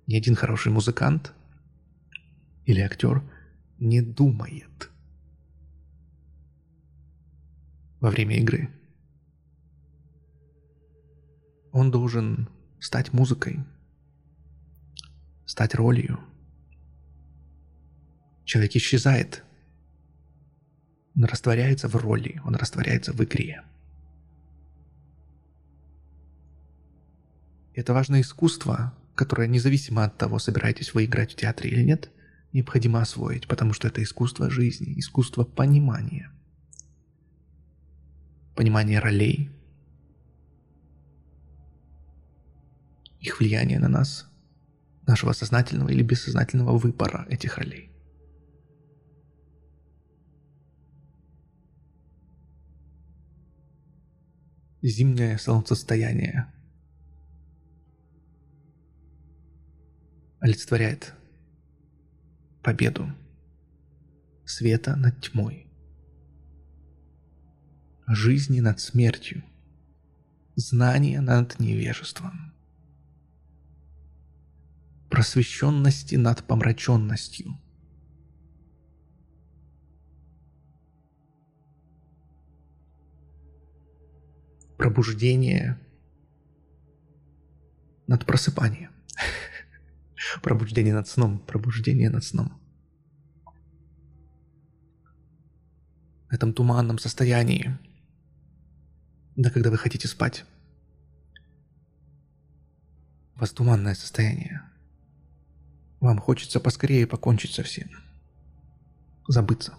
Ни 0.08 0.16
один 0.16 0.36
хороший 0.36 0.72
музыкант 0.72 1.34
или 2.66 2.80
актер 2.80 3.24
не 3.80 4.02
думает 4.02 4.90
во 8.00 8.10
время 8.10 8.38
игры. 8.38 8.70
Он 11.72 11.92
должен 11.92 12.50
стать 12.80 13.14
музыкой, 13.14 13.60
стать 15.46 15.76
ролью– 15.76 16.20
Человек 18.46 18.76
исчезает. 18.76 19.44
Он 21.16 21.26
растворяется 21.26 21.88
в 21.88 21.96
роли, 21.96 22.42
он 22.44 22.56
растворяется 22.56 23.14
в 23.14 23.24
игре. 23.24 23.64
Это 27.76 27.94
важное 27.94 28.22
искусство, 28.22 28.94
которое 29.16 29.48
независимо 29.48 30.04
от 30.04 30.18
того, 30.18 30.40
собираетесь 30.40 30.94
вы 30.94 31.06
играть 31.06 31.34
в 31.34 31.36
театре 31.36 31.72
или 31.72 31.84
нет, 31.84 32.12
необходимо 32.52 33.02
освоить, 33.02 33.48
потому 33.48 33.74
что 33.74 33.88
это 33.88 34.02
искусство 34.02 34.50
жизни, 34.50 35.00
искусство 35.00 35.44
понимания. 35.44 36.32
Понимание 38.56 39.00
ролей, 39.00 39.50
их 43.20 43.40
влияние 43.40 43.80
на 43.80 43.88
нас, 43.88 44.30
нашего 45.08 45.34
сознательного 45.34 45.90
или 45.90 46.04
бессознательного 46.04 46.78
выбора 46.78 47.26
этих 47.30 47.58
ролей. 47.58 47.93
Зимнее 54.84 55.38
солнцестояние. 55.38 56.52
Олицетворяет 60.40 61.14
победу 62.62 63.10
света 64.46 64.96
над 64.98 65.22
тьмой, 65.22 65.68
жизни 68.08 68.60
над 68.60 68.82
смертью, 68.82 69.44
знания 70.56 71.22
над 71.22 71.60
невежеством, 71.60 72.54
просвещенности 75.10 76.16
над 76.16 76.44
помраченностью– 76.44 77.58
пробуждение 84.84 85.80
над 88.06 88.26
просыпанием. 88.26 88.92
Пробуждение 90.42 90.94
над 90.94 91.08
сном, 91.08 91.40
пробуждение 91.40 92.10
над 92.10 92.22
сном. 92.26 92.62
В 96.30 96.34
этом 96.34 96.52
туманном 96.52 97.00
состоянии, 97.00 97.78
да 99.38 99.50
когда 99.50 99.72
вы 99.72 99.78
хотите 99.78 100.10
спать. 100.10 100.44
У 103.36 103.40
вас 103.40 103.52
туманное 103.52 103.96
состояние. 103.96 104.64
Вам 106.02 106.20
хочется 106.20 106.60
поскорее 106.60 107.08
покончить 107.08 107.54
со 107.54 107.64
всем. 107.64 107.90
Забыться. 109.30 109.76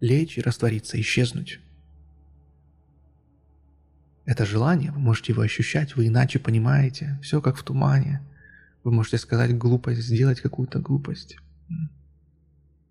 Лечь 0.00 0.38
и 0.38 0.40
раствориться, 0.40 0.98
исчезнуть. 0.98 1.60
Это 4.24 4.46
желание, 4.46 4.92
вы 4.92 5.00
можете 5.00 5.32
его 5.32 5.42
ощущать, 5.42 5.96
вы 5.96 6.06
иначе 6.06 6.38
понимаете, 6.38 7.18
все 7.22 7.40
как 7.40 7.56
в 7.56 7.62
тумане. 7.64 8.22
Вы 8.84 8.92
можете 8.92 9.18
сказать 9.18 9.56
глупость, 9.56 10.00
сделать 10.00 10.40
какую-то 10.40 10.78
глупость. 10.78 11.36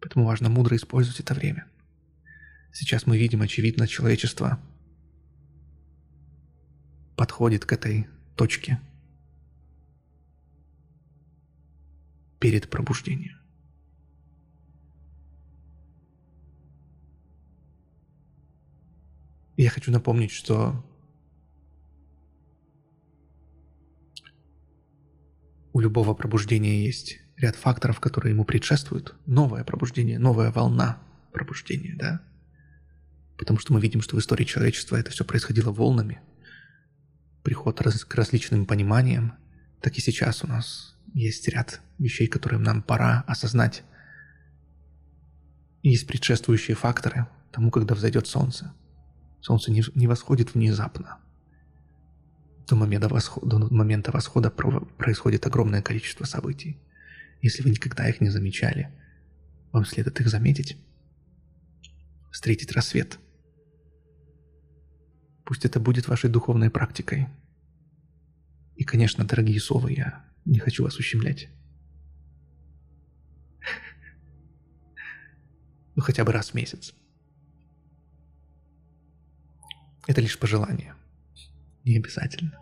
Поэтому 0.01 0.25
важно 0.25 0.49
мудро 0.49 0.75
использовать 0.75 1.19
это 1.19 1.33
время. 1.33 1.65
Сейчас 2.73 3.05
мы 3.05 3.17
видим, 3.17 3.41
очевидно, 3.41 3.87
человечество 3.87 4.59
подходит 7.15 7.65
к 7.65 7.73
этой 7.73 8.07
точке 8.35 8.79
перед 12.39 12.69
пробуждением. 12.69 13.37
Я 19.57 19.69
хочу 19.69 19.91
напомнить, 19.91 20.31
что 20.31 20.83
У 25.73 25.79
любого 25.79 26.13
пробуждения 26.13 26.83
есть 26.83 27.19
ряд 27.37 27.55
факторов, 27.55 27.99
которые 27.99 28.33
ему 28.33 28.43
предшествуют. 28.43 29.15
Новое 29.25 29.63
пробуждение, 29.63 30.19
новая 30.19 30.51
волна 30.51 31.01
пробуждения, 31.31 31.95
да? 31.97 32.21
Потому 33.37 33.57
что 33.57 33.73
мы 33.73 33.79
видим, 33.79 34.01
что 34.01 34.15
в 34.15 34.19
истории 34.19 34.43
человечества 34.43 34.97
это 34.97 35.11
все 35.11 35.23
происходило 35.23 35.71
волнами. 35.71 36.21
Приход 37.43 37.79
к 37.79 38.15
различным 38.15 38.65
пониманиям. 38.65 39.33
Так 39.81 39.97
и 39.97 40.01
сейчас 40.01 40.43
у 40.43 40.47
нас 40.47 40.95
есть 41.13 41.47
ряд 41.47 41.81
вещей, 41.97 42.27
которые 42.27 42.59
нам 42.59 42.83
пора 42.83 43.23
осознать. 43.25 43.83
Есть 45.83 46.05
предшествующие 46.05 46.75
факторы 46.75 47.27
тому, 47.51 47.71
когда 47.71 47.95
взойдет 47.95 48.27
солнце. 48.27 48.73
Солнце 49.39 49.71
не 49.71 50.07
восходит 50.07 50.53
внезапно 50.53 51.17
до 52.71 52.77
момента 52.77 53.09
восхода, 53.09 53.57
до 53.57 53.73
момента 53.73 54.11
восхода 54.11 54.49
происходит 54.49 55.45
огромное 55.45 55.81
количество 55.81 56.23
событий. 56.23 56.79
Если 57.41 57.63
вы 57.63 57.71
никогда 57.71 58.07
их 58.07 58.21
не 58.21 58.29
замечали, 58.29 58.89
вам 59.73 59.83
следует 59.83 60.21
их 60.21 60.29
заметить, 60.29 60.77
встретить 62.31 62.71
рассвет. 62.71 63.19
Пусть 65.43 65.65
это 65.65 65.81
будет 65.81 66.07
вашей 66.07 66.29
духовной 66.29 66.69
практикой. 66.69 67.27
И, 68.77 68.85
конечно, 68.85 69.25
дорогие 69.25 69.59
совы, 69.59 69.91
я 69.91 70.23
не 70.45 70.59
хочу 70.59 70.83
вас 70.83 70.95
ущемлять. 70.97 71.49
Ну, 75.95 76.01
хотя 76.01 76.23
бы 76.23 76.31
раз 76.31 76.51
в 76.51 76.53
месяц. 76.53 76.93
Это 80.07 80.21
лишь 80.21 80.39
пожелание. 80.39 80.95
Не 81.83 81.97
обязательно. 81.97 82.57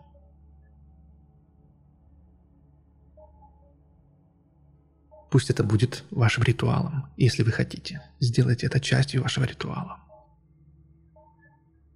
Пусть 5.29 5.49
это 5.49 5.63
будет 5.63 6.05
вашим 6.09 6.43
ритуалом, 6.43 7.05
если 7.17 7.43
вы 7.43 7.51
хотите. 7.51 8.01
Сделайте 8.19 8.65
это 8.65 8.79
частью 8.79 9.21
вашего 9.21 9.43
ритуала. 9.43 9.99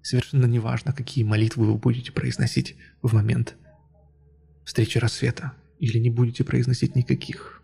Совершенно 0.01 0.45
неважно, 0.45 0.93
какие 0.93 1.23
молитвы 1.23 1.65
вы 1.65 1.77
будете 1.77 2.12
произносить 2.12 2.75
в 3.01 3.13
момент 3.13 3.55
встречи 4.65 4.97
рассвета, 4.97 5.53
или 5.79 5.97
не 5.97 6.09
будете 6.09 6.43
произносить 6.43 6.95
никаких. 6.95 7.63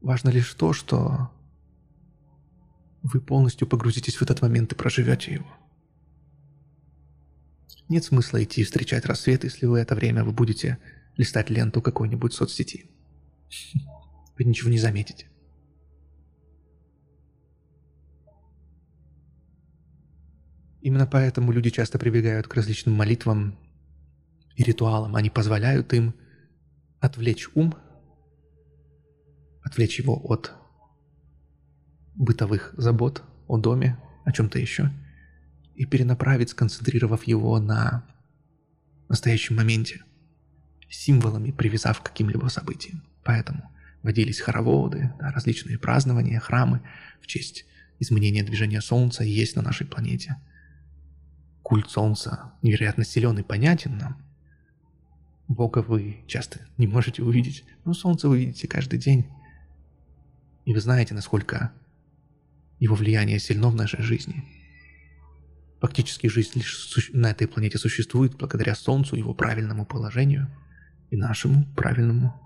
Важно 0.00 0.30
лишь 0.30 0.52
то, 0.54 0.72
что 0.72 1.30
вы 3.02 3.20
полностью 3.20 3.68
погрузитесь 3.68 4.16
в 4.16 4.22
этот 4.22 4.42
момент 4.42 4.72
и 4.72 4.76
проживете 4.76 5.34
его. 5.34 5.59
Нет 7.90 8.04
смысла 8.04 8.40
идти 8.44 8.62
встречать 8.62 9.04
рассвет, 9.04 9.42
если 9.42 9.66
в 9.66 9.74
это 9.74 9.96
время 9.96 10.22
вы 10.22 10.30
будете 10.30 10.78
листать 11.16 11.50
ленту 11.50 11.82
какой-нибудь 11.82 12.32
соцсети. 12.32 12.88
Вы 14.38 14.44
ничего 14.44 14.70
не 14.70 14.78
заметите. 14.78 15.26
Именно 20.80 21.08
поэтому 21.08 21.50
люди 21.50 21.70
часто 21.70 21.98
прибегают 21.98 22.46
к 22.46 22.54
различным 22.54 22.94
молитвам 22.94 23.58
и 24.54 24.62
ритуалам. 24.62 25.16
Они 25.16 25.28
позволяют 25.28 25.92
им 25.92 26.14
отвлечь 27.00 27.48
ум, 27.56 27.74
отвлечь 29.62 29.98
его 29.98 30.14
от 30.14 30.52
бытовых 32.14 32.72
забот 32.76 33.24
о 33.48 33.58
доме, 33.58 33.98
о 34.24 34.30
чем-то 34.30 34.60
еще, 34.60 34.92
и 35.80 35.86
перенаправить, 35.86 36.50
сконцентрировав 36.50 37.26
его 37.26 37.58
на 37.58 38.04
настоящем 39.08 39.56
моменте, 39.56 40.04
символами 40.90 41.52
привязав 41.52 42.00
к 42.00 42.02
каким-либо 42.02 42.48
событиям. 42.48 43.02
Поэтому 43.24 43.62
водились 44.02 44.40
хороводы, 44.40 45.14
да, 45.18 45.32
различные 45.32 45.78
празднования, 45.78 46.38
храмы 46.38 46.82
в 47.22 47.26
честь 47.26 47.64
изменения 47.98 48.42
движения 48.42 48.82
Солнца 48.82 49.24
есть 49.24 49.56
на 49.56 49.62
нашей 49.62 49.86
планете. 49.86 50.36
Культ 51.62 51.88
Солнца 51.88 52.52
невероятно 52.60 53.02
силен 53.02 53.38
и 53.38 53.42
понятен 53.42 53.96
нам. 53.96 54.22
Бога 55.48 55.78
вы 55.78 56.24
часто 56.26 56.60
не 56.76 56.88
можете 56.88 57.22
увидеть, 57.22 57.64
но 57.86 57.94
Солнце 57.94 58.28
вы 58.28 58.40
видите 58.40 58.68
каждый 58.68 58.98
день. 58.98 59.30
И 60.66 60.74
вы 60.74 60.80
знаете, 60.82 61.14
насколько 61.14 61.72
его 62.78 62.94
влияние 62.94 63.38
сильно 63.38 63.70
в 63.70 63.74
нашей 63.74 64.02
жизни. 64.02 64.59
Фактически 65.80 66.26
жизнь 66.26 66.52
лишь 66.56 67.10
на 67.14 67.30
этой 67.30 67.48
планете 67.48 67.78
существует 67.78 68.36
благодаря 68.36 68.74
Солнцу, 68.74 69.16
его 69.16 69.32
правильному 69.32 69.86
положению 69.86 70.50
и 71.08 71.16
нашему 71.16 71.64
правильному 71.74 72.38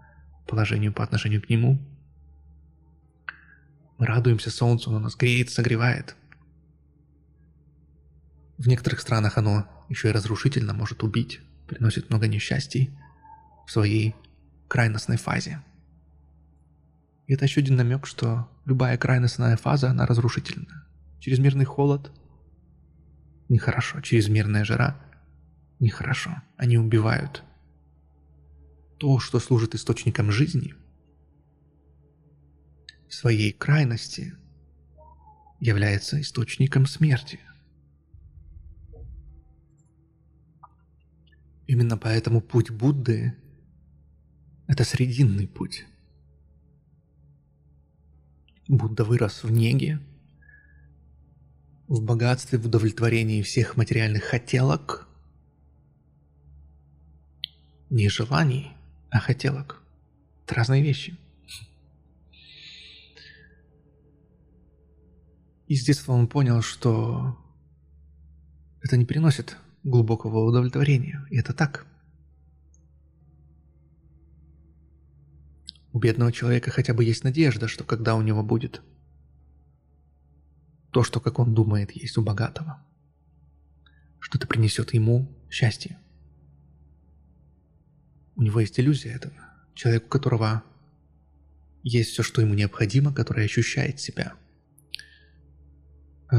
положению 0.46 0.92
по 0.92 1.02
отношению 1.02 1.42
к 1.42 1.48
нему. 1.48 1.84
Мы 3.98 4.06
радуемся 4.06 4.50
Солнцу, 4.50 4.90
оно 4.90 5.00
нас 5.00 5.16
греет, 5.16 5.50
согревает. 5.50 6.14
В 8.56 8.68
некоторых 8.68 9.00
странах 9.00 9.36
оно 9.36 9.66
еще 9.88 10.10
и 10.10 10.12
разрушительно 10.12 10.72
может 10.72 11.02
убить, 11.02 11.40
приносит 11.66 12.10
много 12.10 12.28
несчастий 12.28 12.96
в 13.66 13.72
своей 13.72 14.14
крайностной 14.68 15.16
фазе. 15.16 15.60
И 17.26 17.34
это 17.34 17.46
еще 17.46 17.60
один 17.60 17.76
намек, 17.76 18.06
что 18.06 18.48
любая 18.64 18.96
крайностная 18.96 19.56
фаза, 19.56 19.90
она 19.90 20.06
разрушительна. 20.06 20.86
Чрезмерный 21.18 21.64
холод– 21.64 22.12
нехорошо. 23.48 24.00
Чрезмерная 24.00 24.64
жара– 24.64 25.00
нехорошо. 25.80 26.42
Они 26.56 26.78
убивают. 26.78 27.44
То, 28.98 29.18
что 29.18 29.38
служит 29.40 29.74
источником 29.74 30.30
жизни, 30.30 30.74
в 33.08 33.14
своей 33.14 33.52
крайности 33.52 34.34
является 35.60 36.20
источником 36.20 36.86
смерти. 36.86 37.40
Именно 41.66 41.96
поэтому 41.96 42.40
путь 42.40 42.70
Будды– 42.70 43.36
это 44.66 44.84
срединный 44.84 45.48
путь. 45.48 45.86
Будда 48.68 49.04
вырос 49.04 49.44
в 49.44 49.50
неге, 49.50 50.00
в 51.94 52.02
богатстве, 52.02 52.58
в 52.58 52.66
удовлетворении 52.66 53.42
всех 53.42 53.76
материальных 53.76 54.24
хотелок, 54.24 55.08
не 57.90 58.08
желаний, 58.08 58.72
а 59.10 59.20
хотелок. 59.20 59.82
Это 60.44 60.56
разные 60.56 60.82
вещи. 60.82 61.16
И 65.68 65.76
с 65.76 65.84
детства 65.84 66.12
он 66.12 66.28
понял, 66.28 66.60
что 66.60 67.38
это 68.82 68.96
не 68.96 69.04
приносит 69.04 69.56
глубокого 69.82 70.44
удовлетворения. 70.44 71.26
И 71.30 71.38
это 71.38 71.54
так. 71.54 71.86
У 75.92 75.98
бедного 75.98 76.32
человека 76.32 76.70
хотя 76.70 76.92
бы 76.92 77.04
есть 77.04 77.24
надежда, 77.24 77.68
что 77.68 77.84
когда 77.84 78.16
у 78.16 78.22
него 78.22 78.42
будет 78.42 78.82
то, 80.94 81.02
что, 81.02 81.18
как 81.18 81.40
он 81.40 81.54
думает, 81.54 81.90
есть 81.90 82.16
у 82.18 82.22
богатого, 82.22 82.80
что 84.20 84.38
это 84.38 84.46
принесет 84.46 84.94
ему 84.94 85.28
счастье. 85.50 85.98
У 88.36 88.42
него 88.42 88.60
есть 88.60 88.78
иллюзия 88.78 89.10
этого. 89.10 89.34
Человек, 89.74 90.06
у 90.06 90.08
которого 90.08 90.62
есть 91.82 92.10
все, 92.10 92.22
что 92.22 92.40
ему 92.40 92.54
необходимо, 92.54 93.12
который 93.12 93.44
ощущает 93.44 93.98
себя, 93.98 94.34
э, 96.30 96.36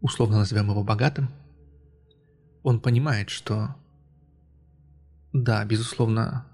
условно 0.00 0.38
назовем 0.38 0.70
его 0.70 0.82
богатым, 0.82 1.28
он 2.62 2.80
понимает, 2.80 3.28
что 3.28 3.76
да, 5.34 5.62
безусловно, 5.66 6.46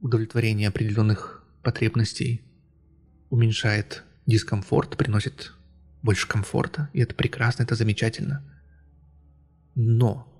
удовлетворение 0.00 0.68
определенных 0.68 1.44
потребностей 1.62 2.40
уменьшает 3.28 4.02
дискомфорт, 4.26 4.96
приносит 4.96 5.52
больше 6.02 6.28
комфорта, 6.28 6.90
и 6.92 7.00
это 7.00 7.14
прекрасно, 7.14 7.62
это 7.62 7.74
замечательно. 7.74 8.44
Но 9.74 10.32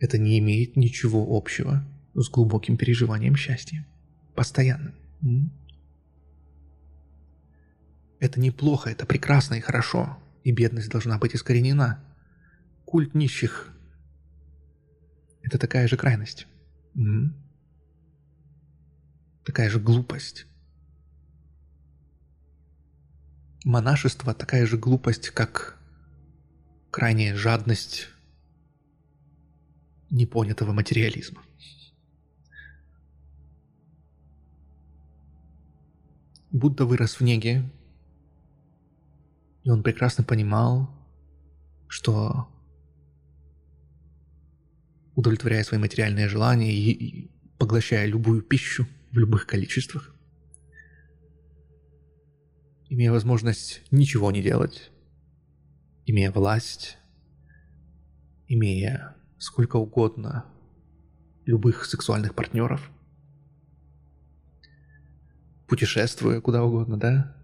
это 0.00 0.18
не 0.18 0.38
имеет 0.38 0.76
ничего 0.76 1.36
общего 1.36 1.84
с 2.14 2.28
глубоким 2.28 2.76
переживанием 2.76 3.36
счастья. 3.36 3.86
Постоянным. 4.34 4.94
Это 8.18 8.40
неплохо, 8.40 8.90
это 8.90 9.06
прекрасно 9.06 9.54
и 9.54 9.60
хорошо, 9.60 10.18
и 10.44 10.52
бедность 10.52 10.90
должна 10.90 11.18
быть 11.18 11.34
искоренена. 11.34 12.04
Культ 12.84 13.14
нищих– 13.14 13.72
это 15.42 15.58
такая 15.58 15.88
же 15.88 15.96
крайность. 15.96 16.46
Такая 19.44 19.70
же 19.70 19.80
глупость. 19.80 20.46
Монашество 23.64 24.34
такая 24.34 24.66
же 24.66 24.78
глупость, 24.78 25.30
как 25.30 25.78
крайняя 26.90 27.36
жадность 27.36 28.08
непонятого 30.10 30.72
материализма. 30.72 31.42
Будда 36.50 36.84
вырос 36.84 37.20
в 37.20 37.20
неге, 37.22 37.70
и 39.62 39.70
он 39.70 39.82
прекрасно 39.82 40.24
понимал, 40.24 40.90
что 41.86 42.48
удовлетворяя 45.14 45.62
свои 45.62 45.78
материальные 45.78 46.28
желания 46.28 46.72
и 46.74 47.30
поглощая 47.58 48.06
любую 48.06 48.42
пищу– 48.42 48.86
в 49.12 49.18
любых 49.18 49.46
количествах. 49.46 50.14
Имея 52.90 53.12
возможность 53.12 53.82
ничего 53.92 54.32
не 54.32 54.42
делать, 54.42 54.90
имея 56.06 56.32
власть, 56.32 56.98
имея 58.48 59.14
сколько 59.38 59.76
угодно 59.76 60.44
любых 61.46 61.84
сексуальных 61.84 62.34
партнеров, 62.34 62.90
путешествуя 65.68 66.40
куда 66.40 66.64
угодно, 66.64 66.98
да? 66.98 67.36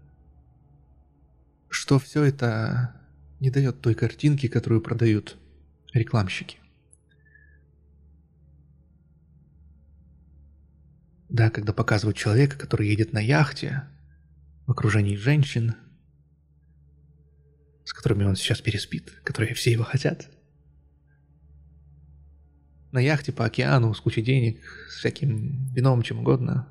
Что 1.69 1.97
все 1.97 2.25
это 2.25 3.01
не 3.39 3.49
дает 3.49 3.79
той 3.79 3.95
картинки, 3.95 4.49
которую 4.49 4.81
продают 4.81 5.37
рекламщики. 5.93 6.57
Да, 11.29 11.49
когда 11.49 11.71
показывают 11.71 12.17
человека, 12.17 12.57
который 12.57 12.89
едет 12.89 13.13
на 13.13 13.19
яхте 13.19 13.87
в 14.67 14.71
окружении 14.71 15.15
женщин, 15.15 15.75
с 17.85 17.93
которыми 17.93 18.25
он 18.25 18.35
сейчас 18.35 18.61
переспит, 18.61 19.09
которые 19.23 19.55
все 19.55 19.71
его 19.71 19.83
хотят. 19.83 20.29
На 22.91 22.99
яхте 22.99 23.31
по 23.31 23.45
океану 23.45 23.93
с 23.93 24.01
кучей 24.01 24.21
денег, 24.21 24.61
с 24.89 24.97
всяким 24.97 25.73
вином, 25.73 26.03
чем 26.03 26.19
угодно. 26.19 26.67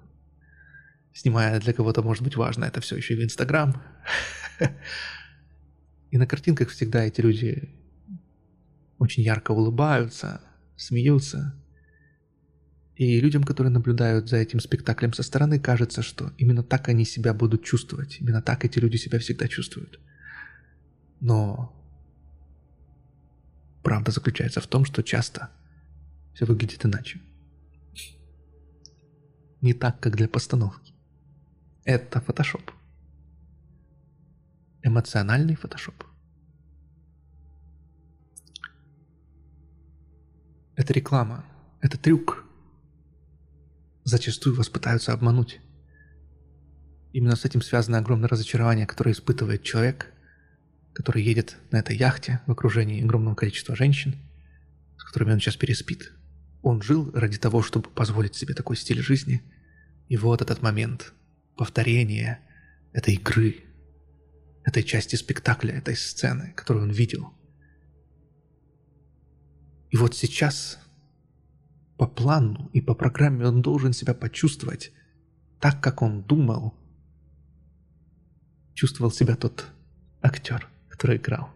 Снимая 1.15 1.59
для 1.59 1.73
кого-то, 1.73 2.03
может 2.03 2.23
быть, 2.23 2.37
важно, 2.37 2.67
это 2.67 2.83
все 2.83 2.97
еще 2.97 3.15
и 3.15 3.17
в 3.17 3.25
Инстаграм. 3.25 3.83
И 6.11 6.19
на 6.19 6.27
картинках 6.27 6.69
всегда 6.69 7.05
эти 7.05 7.21
люди 7.21 7.69
очень 8.99 9.23
ярко 9.23 9.51
улыбаются, 9.51 10.41
смеются– 10.77 11.61
И 12.97 13.21
людям, 13.21 13.45
которые 13.45 13.71
наблюдают 13.71 14.29
за 14.29 14.39
этим 14.39 14.59
спектаклем 14.59 15.13
со 15.13 15.23
стороны, 15.23 15.61
кажется, 15.61 16.01
что 16.01 16.33
именно 16.39 16.63
так 16.63 16.89
они 16.89 17.05
себя 17.05 17.35
будут 17.35 17.63
чувствовать. 17.63 18.19
Именно 18.21 18.41
так 18.41 18.65
эти 18.65 18.79
люди 18.79 18.97
себя 18.97 19.19
всегда 19.19 19.49
чувствуют. 19.49 20.01
Но 21.21 21.73
правда 23.83 24.13
заключается 24.13 24.63
в 24.63 24.67
том, 24.67 24.87
что 24.87 25.03
часто 25.03 25.51
все 26.33 26.47
выглядит 26.47 26.87
иначе. 26.87 27.21
Не 29.61 29.75
так, 29.75 30.01
как 30.01 30.17
для 30.17 30.29
постановки. 30.29 30.95
Это 31.85 32.23
фотошоп. 32.23 32.71
Эмоциональный 34.83 35.55
фотошоп. 35.55 36.03
Это 40.77 40.95
реклама. 40.95 41.45
Это 41.83 41.99
трюк. 41.99 42.46
Зачастую 44.07 44.55
вас 44.55 44.69
пытаются 44.69 45.13
обмануть. 45.13 45.59
Именно 47.13 47.35
с 47.35 47.45
этим 47.45 47.61
связано 47.61 47.99
огромное 47.99 48.29
разочарование, 48.29 48.87
которое 48.87 49.11
испытывает 49.11 49.65
человек, 49.65 50.13
который 50.93 51.25
едет 51.25 51.57
на 51.73 51.79
этой 51.79 51.97
яхте 51.97 52.41
в 52.47 52.53
окружении 52.53 53.03
огромного 53.03 53.35
количества 53.35 53.75
женщин, 53.75 54.15
с 54.97 55.03
которыми 55.03 55.33
он 55.33 55.41
сейчас 55.41 55.57
переспит. 55.57 56.13
Он 56.63 56.83
жил 56.83 57.11
ради 57.15 57.37
того, 57.37 57.63
чтобы 57.63 57.91
позволить 57.91 58.37
себе 58.37 58.55
такой 58.55 58.77
стиль 58.77 59.01
жизни. 59.03 59.43
И 60.09 60.17
вот 60.17 60.41
этот 60.41 60.63
момент 60.63 61.13
повторения 61.57 62.39
этой 62.93 63.15
игры, 63.15 63.57
этой 64.65 64.85
части 64.85 65.17
спектакля, 65.17 65.75
этой 65.75 65.97
сцены, 65.97 66.53
которую 66.55 66.85
он 66.85 66.93
видел. 66.93 67.35
И 69.91 69.97
вот 69.97 70.15
сейчас 70.15 70.79
по 71.97 72.07
плану 72.07 72.71
и 72.73 72.81
по 72.81 72.95
программе 72.95 73.47
он 73.47 73.63
должен 73.63 73.93
себя 73.93 74.15
почувствовать 74.15 74.93
так, 75.61 75.83
как 75.83 76.03
он 76.03 76.23
думал, 76.23 76.75
чувствовал 78.75 79.11
себя 79.11 79.37
тот 79.37 79.67
актер, 80.23 80.69
который 80.89 81.17
играл. 81.17 81.51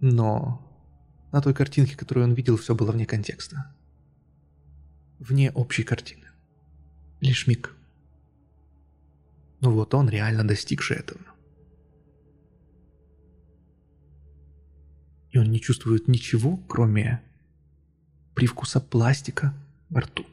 Но 0.00 0.66
на 1.32 1.40
той 1.40 1.54
картинке, 1.54 1.96
которую 1.96 2.24
он 2.24 2.34
видел, 2.34 2.56
все 2.56 2.74
было 2.74 2.92
вне 2.92 3.06
контекста 3.06 3.74
вне 5.20 5.52
общей 5.52 5.84
картины. 5.84 6.26
Лишь 7.20 7.46
миг. 7.46 7.76
Но 9.60 9.70
вот 9.70 9.94
он 9.94 10.08
реально 10.08 10.46
достигший 10.48 10.96
этого. 10.96 11.20
И 15.30 15.38
он 15.38 15.50
не 15.50 15.60
чувствует 15.60 16.08
ничего, 16.08 16.56
кроме 16.68 17.22
привкуса 18.34 18.80
пластика 18.80 19.54
во 19.88 20.00
рту. 20.00 20.26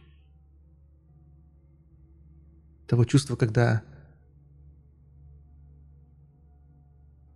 Того 2.88 3.06
чувства, 3.06 3.36
когда 3.36 3.84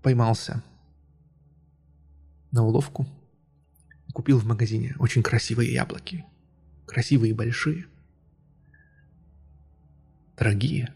поймался 0.02 0.64
на 2.52 2.64
уловку, 2.64 3.06
купил 4.14 4.40
в 4.40 4.46
магазине 4.46 4.96
очень 5.00 5.24
красивые 5.24 5.74
яблоки– 5.74 6.26
красивые 6.92 7.32
и 7.32 7.34
большие, 7.34 7.86
дорогие. 10.38 10.94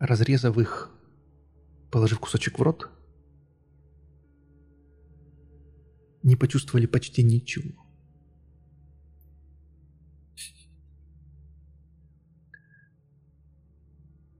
Разрезав 0.00 0.58
их, 0.58 0.90
положив 1.92 2.18
кусочек 2.18 2.58
в 2.58 2.62
рот, 2.62 2.90
не 6.24 6.36
почувствовали 6.36 6.86
почти 6.86 7.22
ничего. 7.22 7.86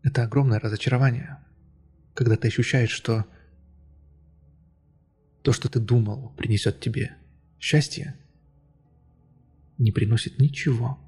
Это 0.03 0.25
огромное 0.25 0.59
разочарование, 0.59 1.39
когда 2.15 2.37
ты 2.37 2.49
ощущаешь, 2.49 2.91
что 2.91 3.27
то, 5.43 5.53
что 5.53 5.69
ты 5.69 5.79
думал, 5.79 6.31
принесет 6.37 6.81
тебе 6.81 7.17
счастье, 7.61 8.19
не 9.79 9.93
приносит 9.93 10.39
ничего. 10.39 10.99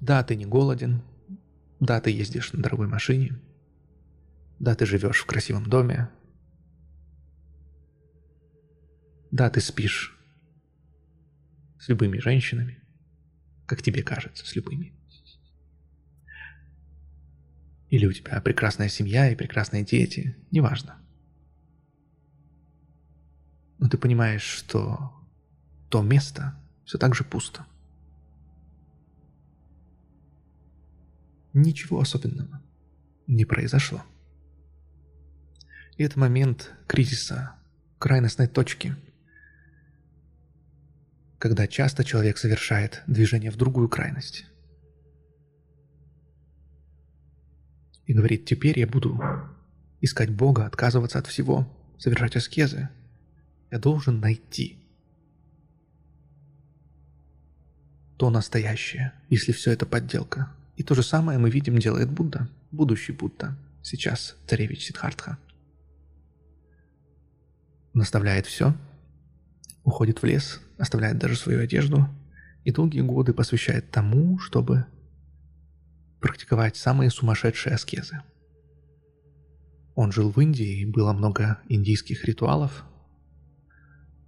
Да, 0.00 0.22
ты 0.22 0.36
не 0.36 0.46
голоден, 0.46 1.02
да, 1.80 2.00
ты 2.00 2.10
ездишь 2.10 2.52
на 2.52 2.62
дорогой 2.62 2.88
машине, 2.88 3.38
да, 4.58 4.74
ты 4.74 4.86
живешь 4.86 5.20
в 5.20 5.26
красивом 5.26 5.64
доме, 5.68 6.10
да, 9.30 9.50
ты 9.50 9.60
спишь 9.60 10.16
с 11.78 11.88
любыми 11.88 12.18
женщинами, 12.18 12.82
как 13.66 13.82
тебе 13.82 14.02
кажется, 14.02 14.46
с 14.46 14.56
любыми. 14.56 14.94
Или 17.90 18.06
у 18.06 18.12
тебя 18.12 18.40
прекрасная 18.40 18.88
семья 18.88 19.30
и 19.30 19.36
прекрасные 19.36 19.84
дети, 19.84 20.36
неважно 20.50 20.98
но 23.78 23.88
ты 23.88 23.96
понимаешь, 23.96 24.42
что 24.42 25.12
то 25.88 26.02
место 26.02 26.60
все 26.84 26.98
так 26.98 27.14
же 27.14 27.24
пусто. 27.24 27.64
Ничего 31.54 32.00
особенного 32.00 32.60
не 33.26 33.44
произошло. 33.44 34.02
И 35.98 36.04
это 36.04 36.18
момент 36.18 36.72
кризиса, 36.86 37.56
крайностной 37.98 38.46
точки, 38.46 38.94
когда 41.38 41.66
часто 41.66 42.04
человек 42.04 42.38
совершает 42.38 43.02
движение 43.08 43.50
в 43.50 43.56
другую 43.56 43.88
крайность. 43.88 44.46
И 48.06 48.14
говорит, 48.14 48.46
теперь 48.46 48.78
я 48.78 48.86
буду 48.86 49.20
искать 50.00 50.30
Бога, 50.30 50.66
отказываться 50.66 51.18
от 51.18 51.26
всего, 51.26 51.68
совершать 51.98 52.36
аскезы, 52.36 52.88
я 53.72 53.78
должен 53.80 54.20
найти 54.20 54.78
то 58.16 58.30
настоящее, 58.30 59.12
если 59.30 59.50
все 59.50 59.72
это 59.72 59.84
подделка. 59.84 60.52
И 60.76 60.84
то 60.84 60.94
же 60.94 61.02
самое 61.02 61.40
мы 61.40 61.50
видим 61.50 61.76
делает 61.78 62.08
Будда, 62.08 62.48
будущий 62.70 63.12
Будда, 63.12 63.56
сейчас 63.82 64.36
царевич 64.46 64.86
Сидхартха. 64.86 65.38
Он 67.94 68.02
оставляет 68.02 68.46
все, 68.46 68.74
уходит 69.84 70.22
в 70.22 70.24
лес, 70.24 70.60
оставляет 70.78 71.18
даже 71.18 71.36
свою 71.36 71.60
одежду 71.60 72.08
и 72.64 72.70
долгие 72.70 73.00
годы 73.00 73.32
посвящает 73.32 73.90
тому, 73.90 74.38
чтобы 74.38 74.86
практиковать 76.20 76.76
самые 76.76 77.10
сумасшедшие 77.10 77.74
аскезы. 77.74 78.22
Он 79.94 80.12
жил 80.12 80.30
в 80.30 80.40
Индии, 80.40 80.84
было 80.84 81.12
много 81.12 81.58
индийских 81.68 82.24
ритуалов, 82.24 82.84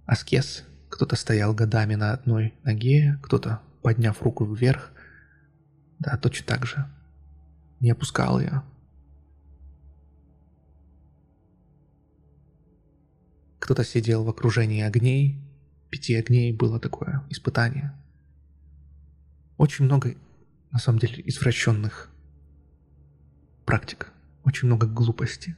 аскез. 0.05 0.65
Кто-то 0.89 1.15
стоял 1.15 1.53
годами 1.53 1.95
на 1.95 2.11
одной 2.11 2.53
ноге, 2.63 3.17
кто-то, 3.23 3.61
подняв 3.81 4.21
руку 4.21 4.43
вверх, 4.45 4.91
да, 5.99 6.17
точно 6.17 6.47
так 6.47 6.65
же. 6.65 6.85
Не 7.79 7.91
опускал 7.91 8.39
ее. 8.41 8.63
Кто-то 13.61 13.83
сидел 13.83 14.23
в 14.23 14.29
окружении 14.29 14.81
огней. 14.81 15.39
Пяти 15.91 16.15
огней 16.15 16.51
было 16.51 16.79
такое 16.79 17.23
испытание. 17.29 17.93
Очень 19.57 19.85
много, 19.85 20.15
на 20.71 20.79
самом 20.79 20.97
деле, 20.97 21.21
извращенных 21.27 22.09
практик. 23.63 24.11
Очень 24.43 24.65
много 24.65 24.87
глупости. 24.87 25.55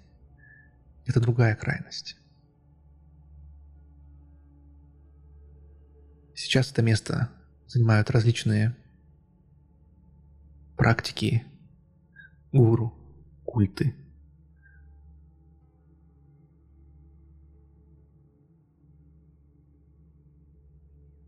Это 1.06 1.22
другая 1.22 1.56
крайность. 1.56 2.18
Сейчас 6.36 6.72
это 6.72 6.82
место 6.82 7.30
занимают 7.68 8.12
различные 8.12 8.76
практики, 10.76 11.46
гуру, 12.52 12.94
культы. 13.46 13.96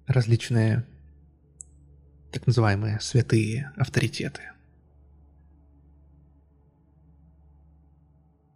Различные 0.07 0.85
так 2.31 2.45
называемые 2.47 2.99
святые 2.99 3.71
авторитеты, 3.77 4.41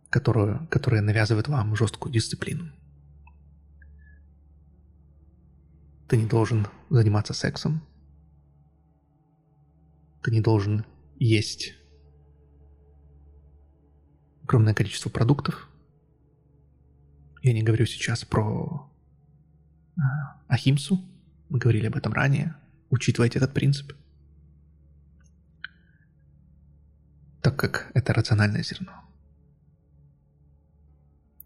которые, 0.09 0.67
которые 0.67 1.01
навязывают 1.01 1.47
вам 1.47 1.75
жесткую 1.75 2.12
дисциплину. 2.12 2.71
Ты 6.09 6.17
не 6.17 6.25
должен 6.25 6.67
заниматься 6.89 7.33
сексом. 7.33 7.81
Ты 10.23 10.31
не 10.31 10.41
должен 10.41 10.85
есть 11.19 11.73
огромное 14.43 14.73
количество 14.73 15.09
продуктов. 15.09 15.69
Я 17.41 17.53
не 17.53 17.63
говорю 17.63 17.85
сейчас 17.85 18.25
про 18.25 18.91
э, 19.95 20.01
Ахимсу, 20.47 20.99
мы 21.49 21.59
говорили 21.59 21.88
об 21.88 21.95
этом 21.95 22.13
ранее. 22.13 22.55
Учитывайте 22.89 23.39
этот 23.39 23.53
принцип. 23.53 23.93
Так 27.41 27.57
как 27.57 27.91
это 27.93 28.13
рациональное 28.13 28.63
зерно. 28.63 28.91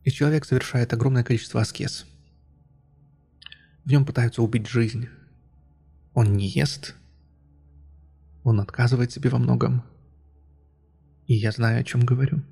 И 0.03 0.11
человек 0.11 0.45
совершает 0.45 0.93
огромное 0.93 1.23
количество 1.23 1.61
аскез. 1.61 2.05
В 3.85 3.89
нем 3.89 4.05
пытаются 4.05 4.41
убить 4.41 4.67
жизнь. 4.67 5.07
Он 6.13 6.33
не 6.33 6.47
ест. 6.47 6.95
Он 8.43 8.59
отказывает 8.59 9.11
себе 9.11 9.29
во 9.29 9.37
многом. 9.37 9.83
И 11.27 11.33
я 11.33 11.51
знаю, 11.51 11.79
о 11.79 11.83
чем 11.83 12.01
говорю. 12.01 12.43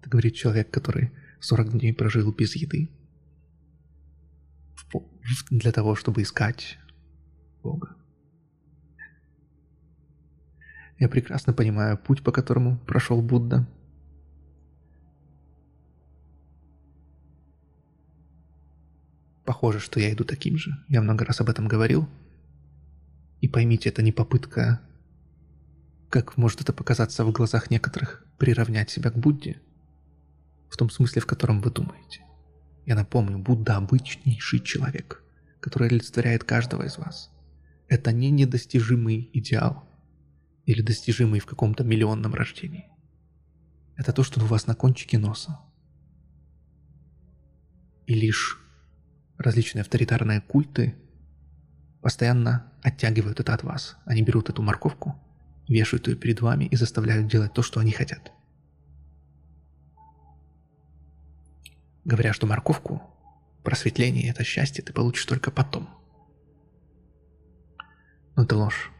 Это 0.00 0.08
говорит 0.08 0.34
человек, 0.34 0.70
который 0.70 1.12
40 1.40 1.78
дней 1.78 1.92
прожил 1.92 2.32
без 2.32 2.56
еды. 2.56 2.88
Для 5.50 5.72
того, 5.72 5.94
чтобы 5.94 6.22
искать 6.22 6.78
Бога. 7.62 7.96
Я 10.98 11.08
прекрасно 11.08 11.52
понимаю 11.52 11.96
путь, 11.96 12.24
по 12.24 12.32
которому 12.32 12.78
прошел 12.78 13.22
Будда. 13.22 13.68
Похоже, 19.44 19.78
что 19.80 20.00
я 20.00 20.12
иду 20.12 20.24
таким 20.24 20.58
же. 20.58 20.72
Я 20.88 21.00
много 21.00 21.24
раз 21.24 21.40
об 21.40 21.48
этом 21.48 21.68
говорил. 21.68 22.08
И 23.40 23.48
поймите, 23.48 23.88
это 23.88 24.02
не 24.02 24.12
попытка, 24.12 24.80
как 26.10 26.36
может 26.36 26.60
это 26.60 26.72
показаться 26.72 27.24
в 27.24 27.32
глазах 27.32 27.70
некоторых, 27.70 28.26
приравнять 28.36 28.90
себя 28.90 29.10
к 29.10 29.16
Будде, 29.16 29.60
в 30.68 30.76
том 30.76 30.90
смысле, 30.90 31.22
в 31.22 31.26
котором 31.26 31.60
вы 31.60 31.70
думаете. 31.70 32.27
Я 32.88 32.94
напомню, 32.94 33.38
Будда 33.38 33.76
обычнейший 33.76 34.60
человек, 34.60 35.22
который 35.60 35.88
олицетворяет 35.88 36.44
каждого 36.44 36.84
из 36.84 36.96
вас. 36.96 37.30
Это 37.86 38.12
не 38.12 38.30
недостижимый 38.30 39.28
идеал 39.34 39.86
или 40.64 40.80
достижимый 40.80 41.40
в 41.40 41.44
каком-то 41.44 41.84
миллионном 41.84 42.32
рождении. 42.32 42.86
Это 43.94 44.14
то, 44.14 44.22
что 44.22 44.40
у 44.40 44.46
вас 44.46 44.66
на 44.66 44.74
кончике 44.74 45.18
носа. 45.18 45.60
И 48.06 48.14
лишь 48.14 48.58
различные 49.36 49.82
авторитарные 49.82 50.40
культы 50.40 50.94
постоянно 52.00 52.72
оттягивают 52.82 53.38
это 53.38 53.52
от 53.52 53.64
вас. 53.64 53.98
Они 54.06 54.22
берут 54.22 54.48
эту 54.48 54.62
морковку, 54.62 55.14
вешают 55.68 56.08
ее 56.08 56.16
перед 56.16 56.40
вами 56.40 56.64
и 56.64 56.74
заставляют 56.74 57.28
делать 57.30 57.52
то, 57.52 57.60
что 57.60 57.80
они 57.80 57.92
хотят. 57.92 58.32
Говоря, 62.08 62.32
что 62.32 62.46
морковку, 62.46 63.02
просветление– 63.62 64.30
это 64.30 64.42
счастье, 64.42 64.82
ты 64.82 64.94
получишь 64.94 65.26
только 65.26 65.50
потом. 65.50 65.90
Но 68.34 68.44
это 68.44 68.56
ложь. 68.56 68.90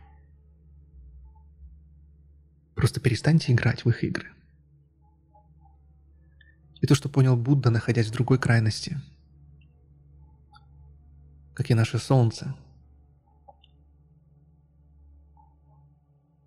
Просто 2.74 3.00
перестаньте 3.00 3.50
играть 3.54 3.86
в 3.86 3.88
их 3.88 4.04
игры. 4.04 4.30
И 6.82 6.86
то, 6.86 6.94
что 6.94 7.08
понял 7.08 7.34
Будда, 7.34 7.70
находясь 7.70 8.08
в 8.08 8.12
другой 8.12 8.38
крайности, 8.38 9.00
как 11.54 11.70
и 11.70 11.74
наше 11.74 11.98
Солнце, 11.98 12.54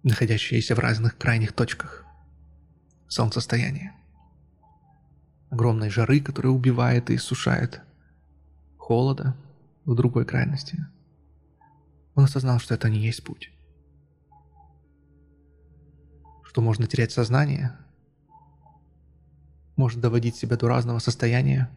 находящееся 0.03 0.75
в 0.75 0.79
разных 0.79 1.17
крайних 1.17 1.53
точках 1.53 2.05
солнцестояния 3.07 3.95
огромной 5.51 5.89
жары, 5.89 6.21
которая 6.21 6.53
убивает 6.53 7.09
и 7.11 7.15
иссушает, 7.15 7.81
холода 8.77 9.35
в 9.85 9.93
другой 9.93 10.25
крайности. 10.25 10.87
Он 12.15 12.23
осознал, 12.23 12.59
что 12.59 12.73
это 12.73 12.89
не 12.89 12.99
есть 12.99 13.23
путь. 13.23 13.51
Что 16.43 16.61
можно 16.61 16.87
терять 16.87 17.11
сознание, 17.11 17.77
можно 19.75 20.01
доводить 20.01 20.35
себя 20.35 20.57
до 20.57 20.67
разного 20.67 20.99
состояния, 20.99 21.69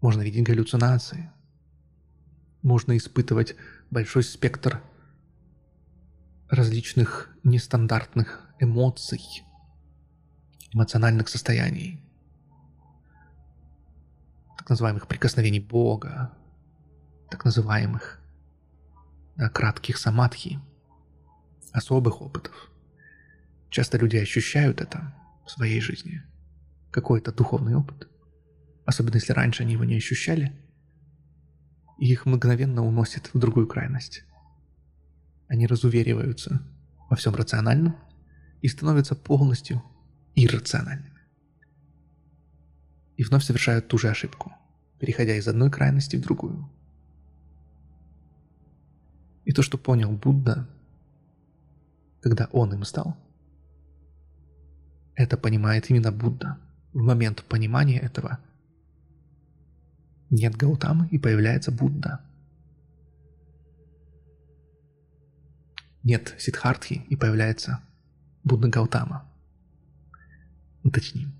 можно 0.00 0.22
видеть 0.22 0.46
галлюцинации, 0.46 1.30
можно 2.62 2.96
испытывать 2.96 3.56
большой 3.90 4.22
спектр 4.22 4.80
различных 6.48 7.36
нестандартных 7.42 8.48
эмоций, 8.60 9.42
эмоциональных 10.72 11.28
состояний– 11.28 12.00
так 14.68 14.72
называемых 14.72 15.08
прикосновений 15.08 15.60
Бога, 15.60 16.30
так 17.30 17.46
называемых 17.46 18.20
да, 19.34 19.48
кратких 19.48 19.96
самадхи, 19.96 20.60
особых 21.72 22.20
опытов. 22.20 22.70
Часто 23.70 23.96
люди 23.96 24.18
ощущают 24.18 24.82
это 24.82 25.14
в 25.46 25.50
своей 25.50 25.80
жизни, 25.80 26.22
какой-то 26.90 27.32
духовный 27.32 27.76
опыт, 27.76 28.08
особенно 28.84 29.14
если 29.14 29.32
раньше 29.32 29.62
они 29.62 29.72
его 29.72 29.84
не 29.84 29.96
ощущали, 29.96 30.52
и 31.98 32.12
их 32.12 32.26
мгновенно 32.26 32.84
уносит 32.84 33.32
в 33.32 33.38
другую 33.38 33.66
крайность. 33.66 34.24
Они 35.48 35.66
разувериваются 35.66 36.60
во 37.08 37.16
всем 37.16 37.34
рациональном 37.34 37.96
и 38.60 38.68
становятся 38.68 39.14
полностью 39.14 39.82
иррациональными 40.34 41.18
и 43.18 43.24
вновь 43.24 43.44
совершают 43.44 43.88
ту 43.88 43.98
же 43.98 44.08
ошибку, 44.08 44.52
переходя 44.98 45.36
из 45.36 45.46
одной 45.48 45.70
крайности 45.70 46.16
в 46.16 46.22
другую. 46.22 46.68
И 49.44 49.52
то, 49.52 49.62
что 49.62 49.78
понял 49.78 50.12
Будда, 50.12 50.68
когда 52.20 52.48
он 52.52 52.74
им 52.74 52.84
стал, 52.84 53.16
это 55.14 55.36
понимает 55.36 55.90
именно 55.90 56.12
Будда. 56.12 56.58
В 56.92 57.02
момент 57.02 57.44
понимания 57.44 57.98
этого 57.98 58.38
нет 60.30 60.56
Гаутамы 60.56 61.08
и 61.10 61.18
появляется 61.18 61.72
Будда. 61.72 62.20
Нет 66.02 66.34
Сидхартхи 66.38 67.04
и 67.08 67.16
появляется 67.16 67.80
Будда 68.44 68.68
Гаутама. 68.68 69.24
Уточним. 70.84 71.37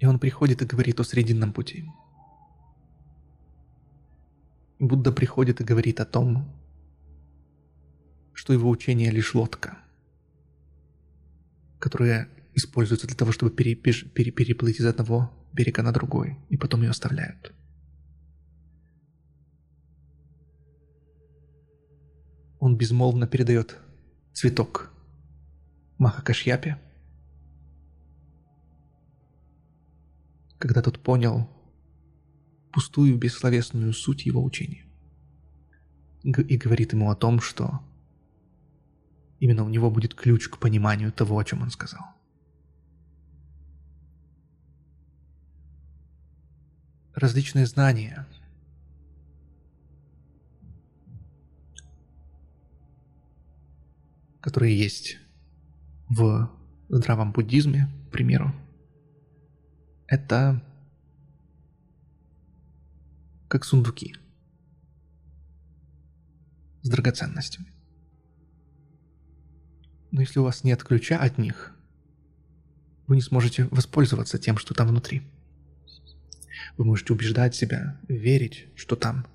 И 0.00 0.06
он 0.06 0.18
приходит 0.18 0.62
и 0.62 0.66
говорит 0.66 0.98
о 0.98 1.04
срединном 1.04 1.52
пути. 1.52 1.84
Будда 4.78 5.12
приходит 5.12 5.60
и 5.60 5.64
говорит 5.64 6.00
о 6.00 6.06
том, 6.06 6.50
что 8.32 8.54
его 8.54 8.70
учение 8.70 9.10
лишь 9.10 9.34
лодка, 9.34 9.76
которая 11.78 12.30
используется 12.54 13.06
для 13.06 13.14
того, 13.14 13.30
чтобы 13.30 13.52
перепиш, 13.52 14.10
пере, 14.10 14.32
переплыть 14.32 14.80
из 14.80 14.86
одного 14.86 15.30
берега 15.52 15.82
на 15.82 15.92
другой, 15.92 16.38
и 16.48 16.56
потом 16.56 16.80
ее 16.80 16.90
оставляют. 16.90 17.52
Он 22.58 22.78
безмолвно 22.78 23.26
передает 23.26 23.76
цветок 24.32 24.90
Махакашьяпе– 25.98 26.78
когда 30.60 30.82
тот 30.82 31.02
понял 31.02 31.48
пустую 32.70 33.16
бессловесную 33.16 33.92
суть 33.94 34.26
его 34.26 34.44
учения. 34.44 34.84
И 36.22 36.58
говорит 36.58 36.92
ему 36.92 37.10
о 37.10 37.16
том, 37.16 37.40
что 37.40 37.80
именно 39.38 39.64
у 39.64 39.70
него 39.70 39.90
будет 39.90 40.14
ключ 40.14 40.48
к 40.48 40.58
пониманию 40.58 41.12
того, 41.12 41.38
о 41.38 41.44
чем 41.44 41.62
он 41.62 41.70
сказал. 41.70 42.04
Различные 47.14 47.64
знания, 47.64 48.28
которые 54.42 54.78
есть 54.78 55.16
в 56.10 56.50
здравом 56.90 57.32
буддизме, 57.32 57.88
к 58.08 58.12
примеру, 58.12 58.54
это 60.10 60.60
как 63.48 63.64
сундуки 63.64 64.16
с 66.82 66.88
драгоценностями. 66.88 67.72
Но 70.10 70.20
если 70.20 70.40
у 70.40 70.42
вас 70.42 70.64
нет 70.64 70.82
ключа 70.82 71.18
от 71.18 71.38
них, 71.38 71.72
вы 73.06 73.16
не 73.16 73.22
сможете 73.22 73.64
воспользоваться 73.70 74.38
тем, 74.38 74.58
что 74.58 74.74
там 74.74 74.88
внутри. 74.88 75.22
Вы 76.76 76.84
можете 76.84 77.12
убеждать 77.12 77.54
себя, 77.54 78.00
верить, 78.08 78.66
что 78.74 78.96
там 78.96 79.26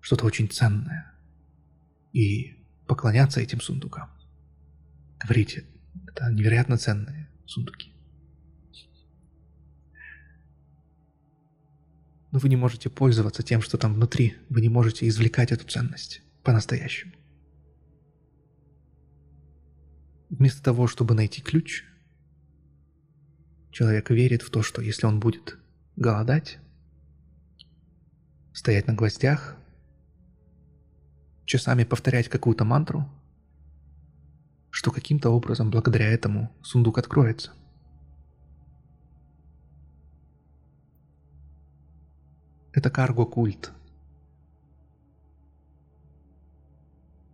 что-то 0.00 0.26
очень 0.26 0.50
ценное, 0.50 1.12
и 2.12 2.64
поклоняться 2.86 3.40
этим 3.40 3.60
сундукам. 3.60 4.10
говорите, 5.18 5.64
это 6.06 6.30
невероятно 6.30 6.76
ценные 6.76 7.30
сундуки. 7.46 7.97
Но 12.30 12.38
вы 12.38 12.48
не 12.48 12.56
можете 12.56 12.90
пользоваться 12.90 13.42
тем, 13.42 13.62
что 13.62 13.78
там 13.78 13.94
внутри. 13.94 14.36
Вы 14.48 14.60
не 14.60 14.68
можете 14.68 15.08
извлекать 15.08 15.52
эту 15.52 15.66
ценность 15.66 16.22
по-настоящему. 16.42 17.12
Вместо 20.28 20.62
того, 20.62 20.86
чтобы 20.86 21.14
найти 21.14 21.40
ключ, 21.40 21.84
человек 23.70 24.10
верит 24.10 24.42
в 24.42 24.50
то, 24.50 24.62
что 24.62 24.82
если 24.82 25.06
он 25.06 25.20
будет 25.20 25.56
голодать, 25.96 26.58
стоять 28.52 28.86
на 28.86 28.94
гвоздях, 28.94 29.56
часами 31.46 31.84
повторять 31.84 32.28
какую-то 32.28 32.64
мантру, 32.64 33.08
что 34.70 34.90
каким-то 34.90 35.30
образом 35.30 35.70
благодаря 35.70 36.10
этому 36.10 36.54
сундук 36.62 36.98
откроется. 36.98 37.52
Это 42.78 42.90
карго-культ. 42.90 43.72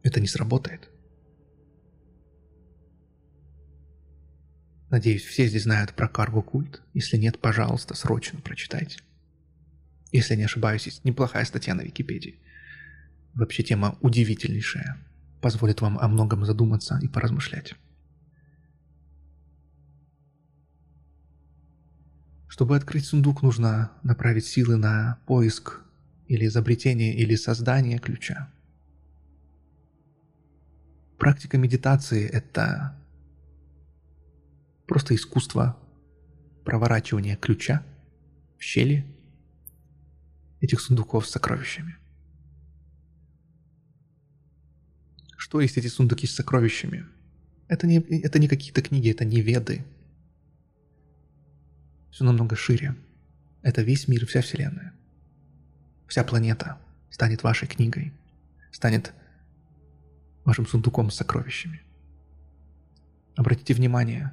Это 0.02 0.20
не 0.20 0.26
сработает. 0.26 0.88
Надеюсь, 4.88 5.22
все 5.22 5.46
здесь 5.46 5.64
знают 5.64 5.92
про 5.92 6.08
карго-культ. 6.08 6.80
Если 6.94 7.18
нет, 7.18 7.38
пожалуйста, 7.40 7.94
срочно 7.94 8.40
прочитайте. 8.40 9.00
Если 10.12 10.34
не 10.34 10.44
ошибаюсь, 10.44 10.86
есть 10.86 11.04
неплохая 11.04 11.44
статья 11.44 11.74
на 11.74 11.82
Википедии. 11.82 12.40
Вообще 13.34 13.62
тема 13.62 13.98
удивительнейшая. 14.00 14.96
Позволит 15.42 15.82
вам 15.82 15.98
о 15.98 16.08
многом 16.08 16.46
задуматься 16.46 16.98
и 17.02 17.06
поразмышлять. 17.06 17.74
Чтобы 22.54 22.76
открыть 22.76 23.04
сундук, 23.04 23.42
нужно 23.42 23.90
направить 24.04 24.46
силы 24.46 24.76
на 24.76 25.18
поиск 25.26 25.80
или 26.28 26.46
изобретение 26.46 27.12
или 27.12 27.34
создание 27.34 27.98
ключа. 27.98 28.48
Практика 31.18 31.58
медитации– 31.58 32.24
это 32.32 32.96
просто 34.86 35.16
искусство 35.16 35.76
проворачивания 36.64 37.34
ключа 37.34 37.82
в 38.56 38.62
щели 38.62 39.04
этих 40.60 40.80
сундуков 40.80 41.26
с 41.26 41.32
сокровищами. 41.32 41.96
Что 45.36 45.60
есть 45.60 45.76
эти 45.76 45.88
сундуки 45.88 46.28
с 46.28 46.36
сокровищами? 46.36 47.04
Это 47.66 47.88
не, 47.88 47.98
это 47.98 48.38
не 48.38 48.46
какие-то 48.46 48.80
книги, 48.80 49.10
это 49.10 49.24
не 49.24 49.40
веды. 49.40 49.84
Все 52.14 52.22
намного 52.22 52.54
шире. 52.54 52.94
Это 53.62 53.82
весь 53.82 54.06
мир, 54.06 54.24
вся 54.24 54.40
Вселенная. 54.40 54.94
Вся 56.06 56.22
планета 56.22 56.78
станет 57.10 57.42
вашей 57.42 57.66
книгой, 57.66 58.12
станет 58.70 59.12
вашим 60.44 60.64
сундуком 60.64 61.10
с 61.10 61.16
сокровищами. 61.16 61.82
Обратите 63.34 63.74
внимание, 63.74 64.32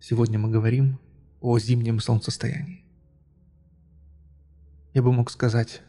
сегодня 0.00 0.38
мы 0.38 0.50
говорим 0.50 1.00
о 1.40 1.58
зимнем 1.58 1.98
солнцестоянии. 1.98 2.84
Я 4.92 5.02
бы 5.02 5.14
мог 5.14 5.30
сказать, 5.30 5.80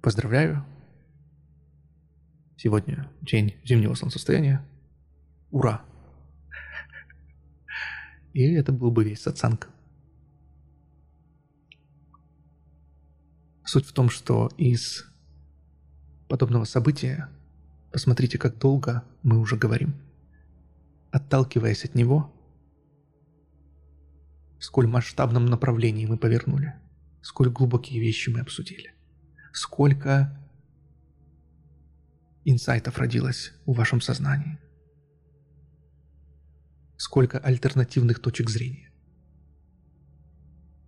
поздравляю, 0.00 0.64
Сегодня 2.56 3.06
день 3.20 3.54
зимнего 3.66 3.92
солнцестояния. 3.92 4.66
Ура! 5.50 5.84
И 8.36 8.52
это 8.52 8.70
был 8.70 8.90
бы 8.90 9.02
весь 9.02 9.22
сатсанг. 9.22 9.70
Суть 13.64 13.86
в 13.86 13.94
том, 13.94 14.10
что 14.10 14.50
из 14.58 15.06
подобного 16.28 16.64
события, 16.64 17.30
посмотрите, 17.90 18.36
как 18.36 18.58
долго 18.58 19.04
мы 19.22 19.38
уже 19.38 19.56
говорим, 19.56 19.94
отталкиваясь 21.12 21.86
от 21.86 21.94
него, 21.94 22.30
сколь 24.58 24.86
масштабном 24.86 25.46
направлении 25.46 26.04
мы 26.04 26.18
повернули, 26.18 26.74
сколь 27.22 27.48
глубокие 27.48 28.02
вещи 28.02 28.28
мы 28.28 28.40
обсудили, 28.40 28.92
сколько 29.54 30.38
инсайтов 32.44 32.98
родилось 32.98 33.54
в 33.64 33.72
вашем 33.72 34.02
сознании? 34.02 34.58
Сколько 36.96 37.38
альтернативных 37.38 38.20
точек 38.20 38.50
зрения? 38.50 38.90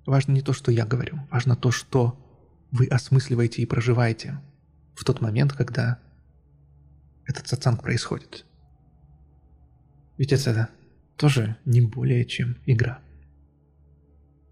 Важно 0.06 0.32
не 0.32 0.40
то, 0.40 0.52
что 0.52 0.72
я 0.72 0.86
говорю, 0.86 1.20
важно 1.30 1.54
то, 1.54 1.70
что 1.70 2.18
вы 2.70 2.86
осмысливаете 2.86 3.62
и 3.62 3.66
проживаете 3.66 4.40
в 4.94 5.04
тот 5.04 5.20
момент, 5.20 5.52
когда 5.52 6.00
этот 7.26 7.46
сатсанг 7.46 7.82
происходит. 7.82 8.46
Ведь 10.16 10.32
это 10.32 10.70
тоже 11.16 11.56
не 11.64 11.80
более 11.82 12.24
чем 12.24 12.56
игра. 12.64 13.00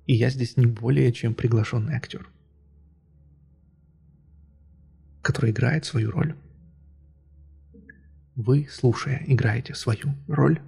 И 0.07 0.15
я 0.15 0.31
здесь 0.31 0.57
не 0.57 0.67
более 0.67 1.13
чем 1.13 1.35
приглашенный 1.35 1.95
актер, 1.95 2.29
который 5.23 5.51
играет 5.51 5.85
свою 5.85 6.11
роль. 6.11 6.37
Вы, 8.35 8.69
слушая, 8.71 9.25
играете 9.27 9.75
свою 9.75 10.15
роль. 10.29 10.61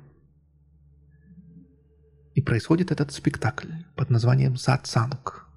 И 2.39 2.41
происходит 2.41 2.93
этот 2.93 3.11
спектакль 3.11 3.73
под 3.97 4.11
названием 4.11 4.55
«Сатсанг» 4.55 5.49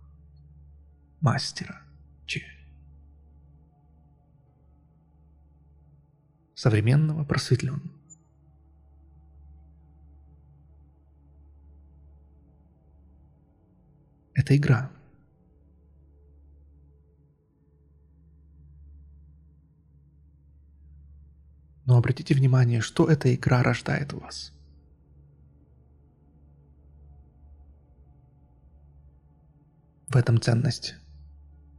мастера 1.20 1.80
Че. 2.26 2.42
Современного 6.56 7.24
просветленного. 7.24 7.84
Это 14.34 14.58
игра– 14.58 14.90
Но 21.86 21.98
обратите 21.98 22.34
внимание, 22.34 22.82
что 22.82 23.08
эта 23.08 23.36
игра 23.36 23.62
рождает 23.62 24.14
у 24.14 24.20
вас. 24.20 24.54
В 30.12 30.16
этом 30.16 30.42
ценность 30.42 30.96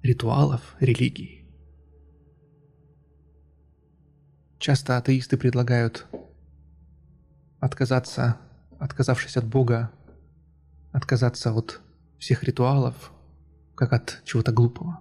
ритуалов, 0.02 0.74
религии. 0.80 1.44
Часто 4.58 4.96
атеисты 4.96 5.36
предлагают 5.36 6.06
отказаться, 7.60 8.38
отказавшись 8.78 9.36
от 9.36 9.46
Бога, 9.46 9.92
отказаться 10.92 11.52
от 11.52 11.80
всех 12.18 12.42
ритуалов, 12.44 13.12
как 13.74 13.92
от 13.92 14.22
чего-то 14.24 14.52
глупого. 14.52 15.00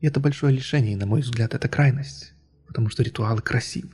И 0.00 0.06
это 0.06 0.20
большое 0.20 0.54
лишение, 0.54 0.96
на 0.96 1.06
мой 1.06 1.20
взгляд, 1.20 1.54
это 1.54 1.68
крайность 1.68 2.36
потому 2.66 2.90
что 2.90 3.02
ритуалы 3.02 3.40
красивы. 3.40 3.90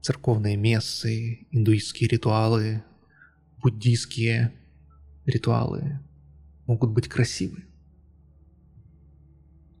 Церковные 0.00 0.56
мессы, 0.56 1.46
индуистские 1.50 2.08
ритуалы, 2.08 2.84
буддийские 3.58 4.52
ритуалы 5.30 6.00
могут 6.66 6.90
быть 6.90 7.08
красивы, 7.08 7.64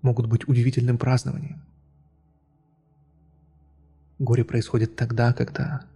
могут 0.02 0.26
быть 0.26 0.48
удивительным 0.48 0.98
празднованием. 0.98 1.62
Горе 4.18 4.44
происходит 4.44 4.96
тогда, 4.96 5.32
когда 5.32 5.86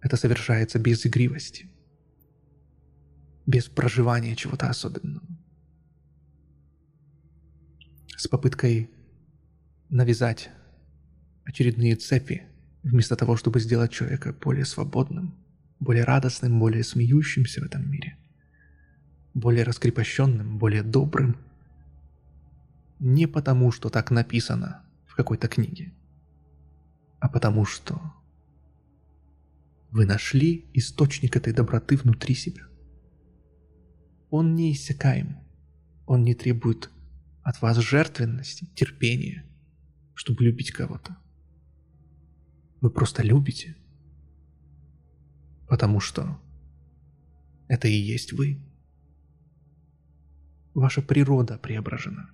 это 0.00 0.16
совершается 0.16 0.78
без 0.78 1.04
игривости, 1.06 1.68
без 3.46 3.66
проживания 3.66 4.36
чего-то 4.36 4.68
особенного 4.68 5.26
с 8.18 8.26
попыткой 8.26 8.90
навязать 9.88 10.50
очередные 11.44 11.94
цепи, 11.94 12.42
вместо 12.82 13.14
того, 13.14 13.36
чтобы 13.36 13.60
сделать 13.60 13.92
человека 13.92 14.32
более 14.32 14.64
свободным, 14.64 15.36
более 15.80 16.04
радостным, 16.04 16.58
более 16.58 16.84
смеющимся 16.84 17.60
в 17.60 17.64
этом 17.64 17.90
мире, 17.90 18.16
более 19.34 19.64
раскрепощенным, 19.64 20.58
более 20.58 20.82
добрым. 20.82 21.36
Не 22.98 23.26
потому, 23.26 23.70
что 23.70 23.88
так 23.90 24.10
написано 24.10 24.82
в 25.06 25.14
какой-то 25.14 25.48
книге, 25.48 25.92
а 27.20 27.28
потому 27.28 27.64
что 27.64 28.00
вы 29.90 30.04
нашли 30.04 30.66
источник 30.74 31.36
этой 31.36 31.52
доброты 31.52 31.96
внутри 31.96 32.34
себя. 32.34 32.62
Он 34.30 34.54
не 34.54 34.72
иссякаем, 34.72 35.38
он 36.06 36.22
не 36.22 36.34
требует 36.34 36.90
от 37.42 37.62
вас 37.62 37.78
жертвенности, 37.78 38.68
терпения, 38.74 39.46
чтобы 40.14 40.44
любить 40.44 40.72
кого-то. 40.72 41.16
Вы 42.80 42.90
просто 42.90 43.22
любите. 43.22 43.76
Потому 45.68 46.00
что 46.00 46.40
это 47.68 47.88
и 47.88 47.92
есть 47.92 48.32
вы. 48.32 48.60
Ваша 50.74 51.02
природа 51.02 51.58
преображена. 51.58 52.30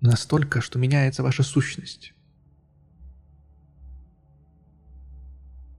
Настолько, 0.00 0.60
что 0.60 0.78
меняется 0.78 1.22
ваша 1.22 1.42
сущность. 1.42 2.12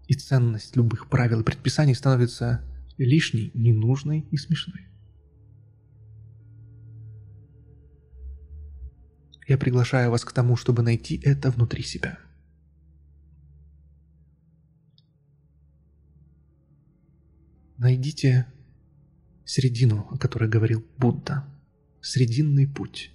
И 0.07 0.13
ценность 0.13 0.75
любых 0.75 1.09
правил 1.09 1.41
и 1.41 1.43
предписаний 1.43 1.95
становится 1.95 2.63
лишней, 2.97 3.51
ненужной 3.53 4.27
и 4.31 4.37
смешной. 4.37 4.87
Я 9.47 9.57
приглашаю 9.57 10.11
вас 10.11 10.25
к 10.25 10.33
тому, 10.33 10.57
чтобы 10.57 10.81
найти 10.81 11.21
это 11.23 11.51
внутри 11.51 11.83
себя. 11.83 12.19
Найдите 17.77 18.47
середину, 19.45 20.07
о 20.11 20.17
которой 20.17 20.49
говорил 20.49 20.85
Будда. 20.97 21.45
Срединный 22.01 22.67
путь. 22.67 23.11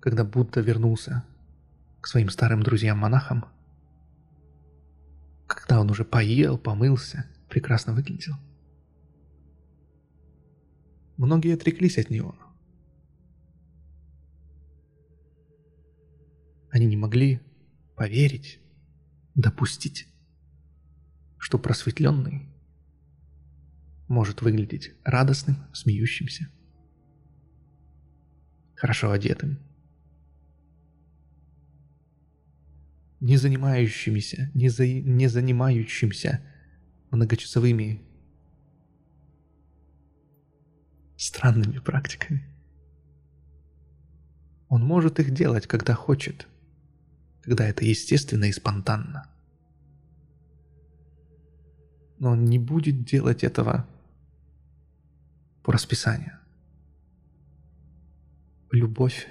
Когда 0.00 0.24
Будда 0.24 0.60
вернулся 0.60 1.24
к 2.00 2.06
своим 2.06 2.30
старым 2.30 2.62
друзьям-монахам, 2.62 3.44
когда 5.46 5.80
он 5.80 5.90
уже 5.90 6.04
поел, 6.04 6.58
помылся, 6.58 7.26
прекрасно 7.48 7.92
выглядел, 7.92 8.34
многие 11.16 11.54
отреклись 11.54 11.98
от 11.98 12.10
него– 12.10 12.34
Они 16.70 16.86
не 16.86 16.96
могли 16.96 17.40
поверить, 17.96 18.60
допустить, 19.34 20.06
что 21.40 21.58
просветленный 21.58 22.48
может 24.06 24.42
выглядеть 24.42 24.94
радостным, 25.02 25.56
смеющимся, 25.72 26.48
хорошо 28.76 29.10
одетым, 29.10 29.58
не 33.18 33.36
занимающимися, 33.36 34.52
не, 34.54 34.68
за, 34.68 34.86
не 34.86 35.26
занимающимся 35.26 36.40
многочасовыми 37.10 38.00
странными 41.16 41.80
практиками. 41.80 42.46
Он 44.68 44.84
может 44.84 45.18
их 45.18 45.34
делать, 45.34 45.66
когда 45.66 45.94
хочет– 45.94 46.46
когда 47.42 47.66
это 47.66 47.84
естественно 47.84 48.44
и 48.44 48.52
спонтанно. 48.52 49.28
Но 52.20 52.30
он 52.30 52.44
не 52.44 52.60
будет 52.60 53.04
делать 53.04 53.42
этого 53.42 53.88
по 55.64 55.72
расписанию. 55.72 56.38
Любовь 58.70 59.26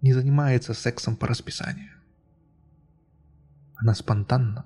не 0.00 0.12
занимается 0.12 0.72
сексом 0.72 1.16
по 1.16 1.26
расписанию. 1.26 1.90
Она 3.74 3.94
спонтанна. 3.94 4.64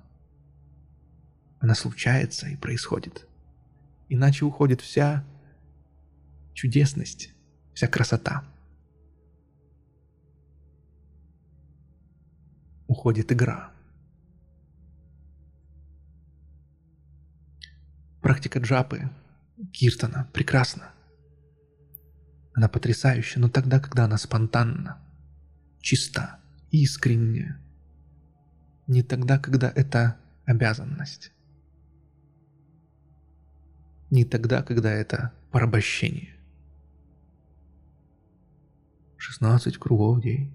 Она 1.59 1.73
случается 1.73 2.47
и 2.47 2.55
происходит. 2.55 3.25
Иначе 4.07 4.45
уходит 4.45 4.81
вся 4.81 5.25
чудесность, 6.53 7.33
вся 7.73 7.87
красота. 7.87 8.43
уходит 12.89 13.31
игра. 13.31 13.71
Практика 18.21 18.59
джапы 18.59 19.09
Киртана 19.71 20.29
прекрасна. 20.33 20.91
Она 22.53 22.67
потрясающая, 22.67 23.41
но 23.41 23.49
тогда, 23.49 23.79
когда 23.79 24.05
она 24.05 24.17
спонтанна, 24.17 25.01
чиста, 25.79 26.39
искренняя. 26.71 27.59
Не 28.87 29.03
тогда, 29.03 29.37
когда 29.37 29.71
это 29.73 30.17
обязанность. 30.45 31.31
Не 34.09 34.25
тогда, 34.25 34.63
когда 34.63 34.91
это 34.91 35.33
порабощение. 35.51 36.35
16 39.17 39.77
кругов 39.77 40.17
в 40.17 40.21
день. 40.21 40.53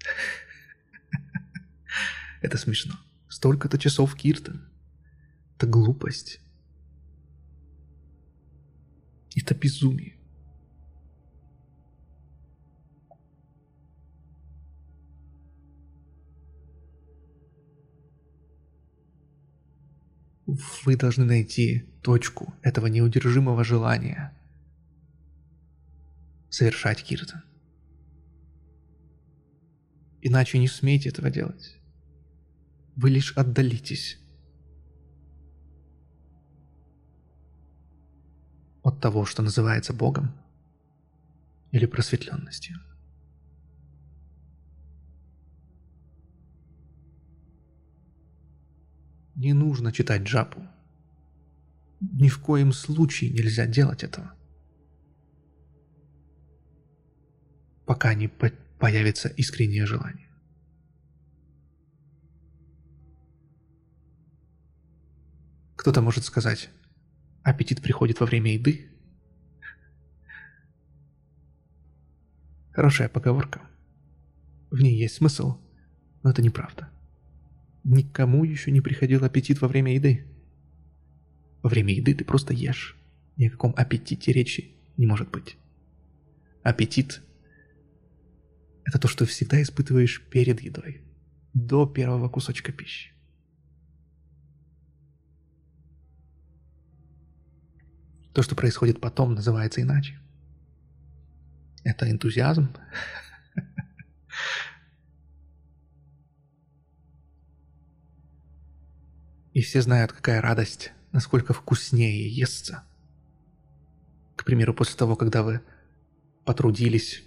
Это 2.40 2.58
смешно. 2.58 2.94
Столько-то 3.28 3.78
часов 3.78 4.16
Киртон. 4.16 4.68
Это 5.56 5.66
глупость. 5.66 6.41
Это 9.34 9.54
безумие. 9.54 10.16
Вы 20.84 20.96
должны 20.96 21.24
найти 21.24 21.86
точку 22.02 22.54
этого 22.62 22.88
неудержимого 22.88 23.64
желания 23.64 24.36
совершать 26.50 27.02
Киртан. 27.02 27.42
Иначе 30.20 30.58
не 30.58 30.68
смейте 30.68 31.08
этого 31.08 31.30
делать. 31.30 31.78
Вы 32.96 33.10
лишь 33.10 33.32
отдалитесь 33.36 34.21
от 38.82 39.00
того, 39.00 39.24
что 39.24 39.42
называется 39.42 39.92
Богом 39.92 40.32
или 41.70 41.86
просветленностью. 41.86 42.76
Не 49.34 49.54
нужно 49.54 49.92
читать 49.92 50.22
джапу. 50.22 50.66
Ни 52.00 52.28
в 52.28 52.38
коем 52.38 52.72
случае 52.72 53.30
нельзя 53.30 53.66
делать 53.66 54.04
этого. 54.04 54.34
Пока 57.86 58.14
не 58.14 58.28
появится 58.28 59.28
искреннее 59.28 59.86
желание. 59.86 60.28
Кто-то 65.76 66.00
может 66.02 66.24
сказать, 66.24 66.70
аппетит 67.42 67.82
приходит 67.82 68.20
во 68.20 68.26
время 68.26 68.54
еды. 68.54 68.88
Хорошая 72.72 73.08
поговорка. 73.08 73.62
В 74.70 74.80
ней 74.80 74.96
есть 74.96 75.16
смысл, 75.16 75.58
но 76.22 76.30
это 76.30 76.42
неправда. 76.42 76.88
Никому 77.84 78.44
еще 78.44 78.70
не 78.70 78.80
приходил 78.80 79.24
аппетит 79.24 79.60
во 79.60 79.68
время 79.68 79.94
еды. 79.94 80.26
Во 81.62 81.68
время 81.68 81.92
еды 81.94 82.14
ты 82.14 82.24
просто 82.24 82.54
ешь. 82.54 82.96
Ни 83.36 83.46
о 83.46 83.50
каком 83.50 83.74
аппетите 83.76 84.32
речи 84.32 84.76
не 84.96 85.06
может 85.06 85.30
быть. 85.30 85.56
Аппетит– 86.62 87.22
это 88.84 88.98
то, 88.98 89.08
что 89.08 89.26
всегда 89.26 89.60
испытываешь 89.62 90.22
перед 90.30 90.60
едой, 90.60 91.02
до 91.54 91.86
первого 91.86 92.28
кусочка 92.28 92.72
пищи. 92.72 93.12
То, 98.34 98.42
что 98.42 98.54
происходит 98.54 99.00
потом, 99.00 99.34
называется 99.34 99.82
иначе. 99.82 100.18
Это 101.84 102.10
энтузиазм. 102.10 102.74
И 109.52 109.60
все 109.60 109.82
знают, 109.82 110.12
какая 110.12 110.40
радость, 110.40 110.92
насколько 111.12 111.52
вкуснее 111.52 112.26
естся. 112.26 112.84
К 114.36 114.44
примеру, 114.44 114.72
после 114.72 114.96
того, 114.96 115.14
когда 115.14 115.42
вы 115.42 115.60
потрудились, 116.46 117.22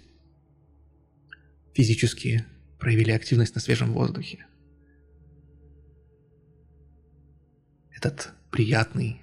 физически 1.72 2.44
проявили 2.80 3.12
активность 3.12 3.54
на 3.54 3.60
свежем 3.60 3.92
воздухе. 3.92 4.44
Этот 7.92 8.32
приятный 8.50 9.22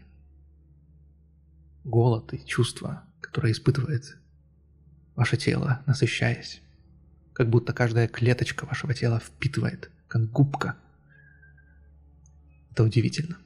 голод 1.83 2.33
и 2.33 2.45
чувства, 2.45 3.03
которые 3.21 3.51
испытывает 3.51 4.17
ваше 5.15 5.37
тело, 5.37 5.83
насыщаясь. 5.85 6.61
Как 7.33 7.49
будто 7.49 7.73
каждая 7.73 8.07
клеточка 8.07 8.65
вашего 8.65 8.93
тела 8.93 9.19
впитывает, 9.19 9.89
как 10.07 10.29
губка. 10.31 10.77
Это 12.71 12.83
удивительно. 12.83 13.37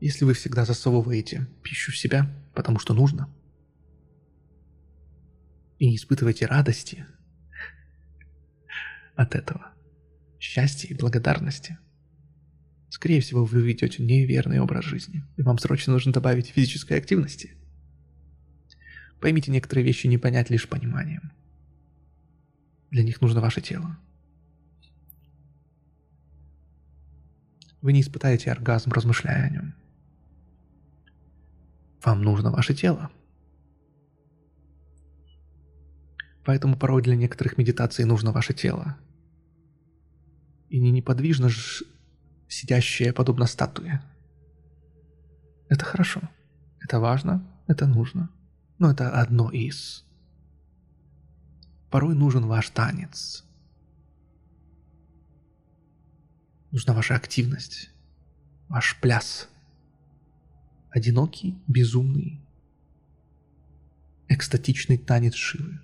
Если 0.00 0.24
вы 0.24 0.32
всегда 0.32 0.64
засовываете 0.64 1.46
пищу 1.62 1.92
в 1.92 1.98
себя, 1.98 2.26
потому 2.54 2.78
что 2.78 2.94
нужно, 2.94 3.28
и 5.78 5.88
не 5.88 5.96
испытываете 5.96 6.46
радости 6.46 7.06
от 9.14 9.34
этого, 9.34 9.72
счастья 10.40 10.88
и 10.88 10.94
благодарности, 10.94 11.78
скорее 12.88 13.20
всего, 13.20 13.44
вы 13.44 13.62
ведете 13.62 14.02
неверный 14.02 14.58
образ 14.58 14.84
жизни, 14.84 15.22
и 15.36 15.42
вам 15.42 15.58
срочно 15.58 15.92
нужно 15.92 16.12
добавить 16.12 16.48
физической 16.48 16.98
активности. 16.98 17.54
Поймите, 19.20 19.52
некоторые 19.52 19.84
вещи 19.84 20.06
не 20.06 20.16
понять 20.16 20.48
лишь 20.50 20.68
пониманием. 20.68 21.30
Для 22.90 23.04
них 23.04 23.20
нужно 23.20 23.40
ваше 23.40 23.60
тело. 23.60 23.98
Вы 27.82 27.92
не 27.92 28.00
испытаете 28.00 28.50
оргазм, 28.50 28.92
размышляя 28.92 29.46
о 29.46 29.50
нем. 29.50 29.74
Вам 32.02 32.22
нужно 32.22 32.50
ваше 32.50 32.74
тело. 32.74 33.10
Поэтому 36.44 36.76
порой 36.76 37.02
для 37.02 37.14
некоторых 37.14 37.58
медитаций 37.58 38.06
нужно 38.06 38.32
ваше 38.32 38.54
тело. 38.54 38.96
И 40.70 40.80
не 40.80 40.90
неподвижно 40.90 41.48
ж 41.48 41.82
сидящее 42.48 43.12
подобно 43.12 43.46
статуе. 43.46 44.02
Это 45.68 45.84
хорошо. 45.84 46.22
Это 46.80 46.98
важно. 46.98 47.46
Это 47.66 47.86
нужно. 47.86 48.30
Но 48.78 48.90
это 48.90 49.10
одно 49.10 49.50
из. 49.50 50.04
Порой 51.90 52.14
нужен 52.14 52.46
ваш 52.46 52.70
танец. 52.70 53.44
Нужна 56.70 56.94
ваша 56.94 57.14
активность. 57.16 57.90
Ваш 58.68 58.98
пляс 59.00 59.48
одинокий, 60.90 61.62
безумный, 61.66 62.40
экстатичный 64.28 64.98
танец 64.98 65.34
Шивы. 65.34 65.80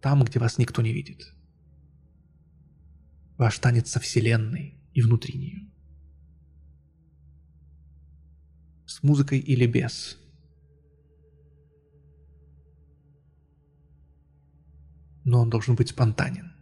Там, 0.00 0.24
где 0.24 0.38
вас 0.38 0.58
никто 0.58 0.82
не 0.82 0.92
видит. 0.92 1.32
Танец 3.60 3.90
со 3.90 4.00
Вселенной 4.00 4.74
и 4.92 5.00
внутри 5.00 5.38
нее. 5.38 5.70
С 8.84 9.02
музыкой 9.02 9.38
или 9.38 9.66
без. 9.66 10.18
Но 15.24 15.40
он 15.40 15.50
должен 15.50 15.76
быть 15.76 15.90
спонтанен. 15.90 16.52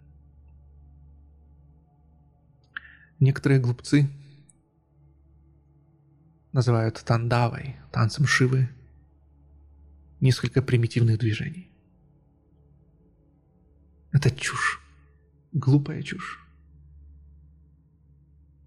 Некоторые 3.20 3.59
глупцы 3.59 4.11
называют 6.53 7.03
тандавой, 7.03 7.77
танцем 7.91 8.27
Шивы, 8.27 8.68
несколько 10.20 10.61
примитивных 10.61 11.18
движений. 11.18 11.70
Это 14.12 14.31
чушь, 14.31 14.81
глупая 15.53 16.03
чушь. 16.03 16.45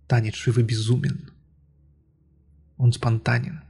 Танец 0.10 0.34
Шивы 0.34 0.64
безумен. 0.64 1.32
Он 2.78 2.92
спонтанен. 2.92 3.62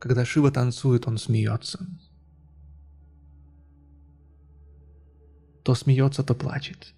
Когда 0.00 0.24
Шива 0.24 0.50
танцует, 0.50 1.06
он 1.06 1.18
смеется. 1.18 1.86
То 5.62 5.74
смеется, 5.74 6.22
то 6.22 6.34
плачет. 6.34 6.94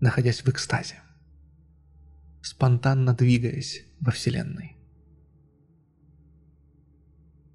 находясь 0.00 0.44
в 0.44 0.48
экстазе, 0.50 1.00
спонтанно 2.42 3.14
двигаясь 3.14 3.86
во 4.00 4.12
Вселенной 4.12 4.76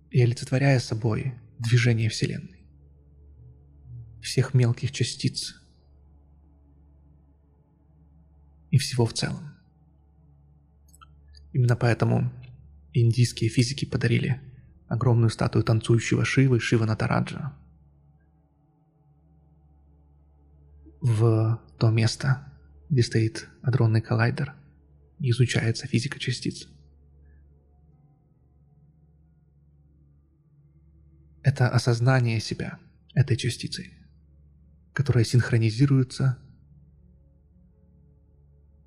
и 0.09 0.19
олицетворяя 0.19 0.79
собой 0.79 1.35
движение 1.59 2.09
Вселенной, 2.09 2.65
всех 4.21 4.53
мелких 4.53 4.91
частиц 4.91 5.61
и 8.71 8.77
всего 8.77 9.05
в 9.05 9.13
целом. 9.13 9.53
Именно 11.51 11.75
поэтому 11.75 12.31
индийские 12.93 13.49
физики 13.49 13.85
подарили 13.85 14.41
огромную 14.87 15.29
статую 15.29 15.63
танцующего 15.63 16.25
Шивы, 16.25 16.59
Шива 16.59 16.85
Натараджа, 16.85 17.53
в 21.01 21.61
то 21.77 21.89
место, 21.89 22.51
где 22.89 23.03
стоит 23.03 23.47
адронный 23.61 24.01
коллайдер 24.01 24.55
и 25.19 25.29
изучается 25.31 25.87
физика 25.87 26.19
частиц. 26.19 26.67
Это 31.49 31.67
осознание 31.67 32.39
себя 32.39 32.77
этой 33.15 33.35
частицей, 33.35 33.91
которая 34.93 35.23
синхронизируется 35.23 36.37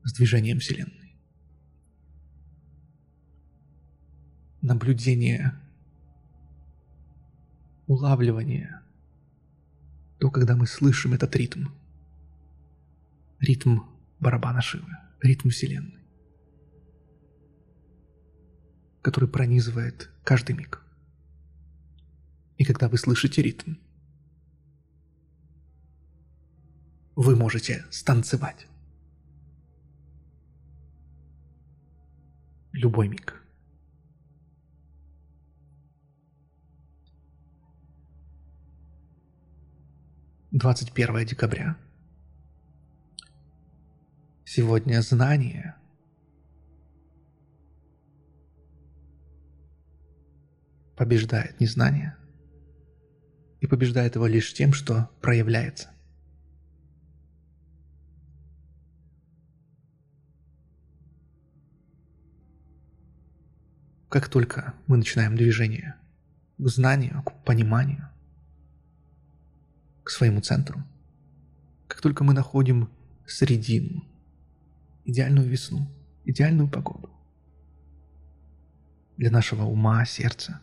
с 0.05 0.13
движением 0.13 0.61
Вселенной. 0.61 1.17
Наблюдение, 4.61 5.55
улавливание, 7.89 8.81
то, 10.21 10.31
когда 10.31 10.55
мы 10.55 10.69
слышим 10.69 11.15
этот 11.15 11.35
ритм– 11.35 11.67
ритм 13.41 13.81
барабана 14.21 14.63
Шивы, 14.63 14.97
ритм 15.21 15.49
Вселенной, 15.49 16.05
который 19.03 19.29
пронизывает 19.29 20.13
каждый 20.23 20.55
миг. 20.55 20.81
И 22.59 22.65
когда 22.65 22.89
вы 22.89 22.99
слышите 22.99 23.43
ритм, 23.43 23.75
вы 27.17 27.37
можете 27.37 27.85
станцевать. 27.91 28.67
Любой 32.73 33.09
миг. 33.09 33.43
Двадцать 40.51 40.93
первое 40.93 41.25
декабря 41.25 41.79
Сегодня 44.55 45.01
знание 45.01 45.77
побеждает 50.95 51.59
незнание 51.59 52.19
и 53.63 53.67
побеждает 53.69 54.17
его 54.17 54.27
лишь 54.27 54.53
тем, 54.53 54.73
что 54.73 55.09
проявляется. 55.21 55.89
Как 64.09 64.29
только 64.29 64.75
мы 64.89 64.97
начинаем 64.97 65.37
движение 65.37 65.95
к 66.59 66.67
знанию, 66.67 67.23
к 67.23 67.45
пониманию, 67.45 68.11
к 70.03 70.11
своему 70.11 70.41
центру, 70.41 70.83
как 71.87 72.01
только 72.01 72.25
мы 72.25 72.35
находим 72.35 72.91
средину, 73.29 74.05
идеальную 75.05 75.49
весну, 75.49 75.89
идеальную 76.25 76.69
погоду 76.69 77.11
для 79.17 79.31
нашего 79.31 79.63
ума, 79.63 80.05
сердца. 80.05 80.61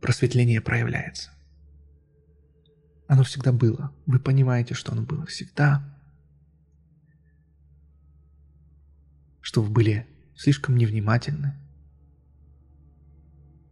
Просветление 0.00 0.60
проявляется. 0.60 1.30
Оно 3.06 3.24
всегда 3.24 3.52
было. 3.52 3.94
Вы 4.06 4.18
понимаете, 4.20 4.74
что 4.74 4.92
оно 4.92 5.02
было 5.02 5.26
всегда. 5.26 5.82
Что 9.40 9.62
вы 9.62 9.70
были 9.70 10.06
слишком 10.36 10.76
невнимательны, 10.76 11.58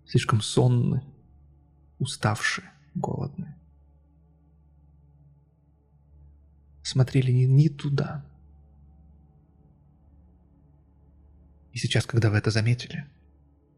слишком 0.07 0.41
сонны, 0.41 1.05
уставшие, 1.99 2.71
голодные. 2.95 3.57
смотрели 6.87 7.33
не, 7.33 7.47
не 7.47 7.69
туда. 7.69 8.25
И 11.73 11.79
сейчас, 11.79 12.07
когда 12.07 12.31
вы 12.31 12.39
это 12.39 12.51
заметили, 12.51 13.07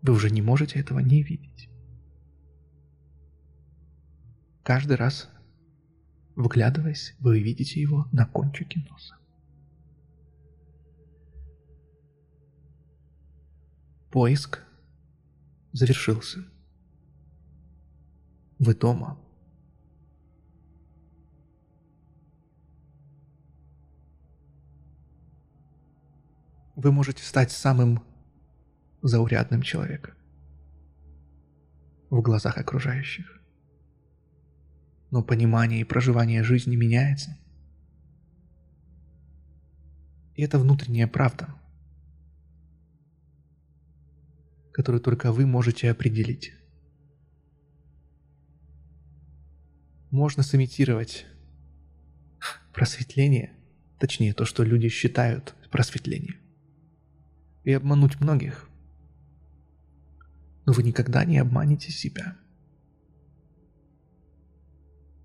вы 0.02 0.12
уже 0.12 0.30
не 0.30 0.42
можете 0.42 0.78
этого 0.78 1.00
не 1.00 1.22
видеть. 1.22 1.68
Каждый 4.68 4.98
раз, 4.98 5.30
вглядываясь, 6.36 7.16
вы 7.20 7.40
видите 7.40 7.80
его 7.80 8.06
на 8.12 8.26
кончике 8.26 8.84
носа. 8.90 9.16
Поиск 14.10 14.62
завершился. 15.72 16.44
Вы 18.58 18.74
дома. 18.74 19.18
Вы 26.76 26.92
можете 26.92 27.22
стать 27.22 27.52
самым 27.52 28.04
заурядным 29.00 29.62
человеком 29.62 30.14
в 32.10 32.20
глазах 32.20 32.58
окружающих. 32.58 33.37
Но 35.10 35.22
понимание 35.22 35.80
и 35.80 35.84
проживание 35.84 36.42
жизни 36.42 36.76
меняется. 36.76 37.36
И 40.34 40.42
это 40.42 40.58
внутренняя 40.58 41.08
правда, 41.08 41.48
которую 44.72 45.00
только 45.00 45.32
вы 45.32 45.46
можете 45.46 45.90
определить. 45.90 46.52
Можно 50.10 50.42
сымитировать 50.42 51.26
просветление, 52.72 53.52
точнее 53.98 54.32
то, 54.32 54.44
что 54.44 54.62
люди 54.62 54.88
считают 54.88 55.56
просветлением, 55.72 56.36
и 57.64 57.72
обмануть 57.72 58.20
многих. 58.20 58.70
Но 60.64 60.72
вы 60.72 60.82
никогда 60.82 61.24
не 61.24 61.38
обманете 61.38 61.90
себя. 61.90 62.36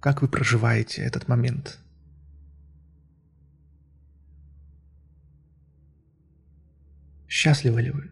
Как 0.03 0.21
вы 0.21 0.27
проживаете 0.27 1.01
этот 1.01 1.29
момент– 1.29 1.79
Счастливы 7.29 7.81
ли 7.81 7.89
вы? 7.89 8.11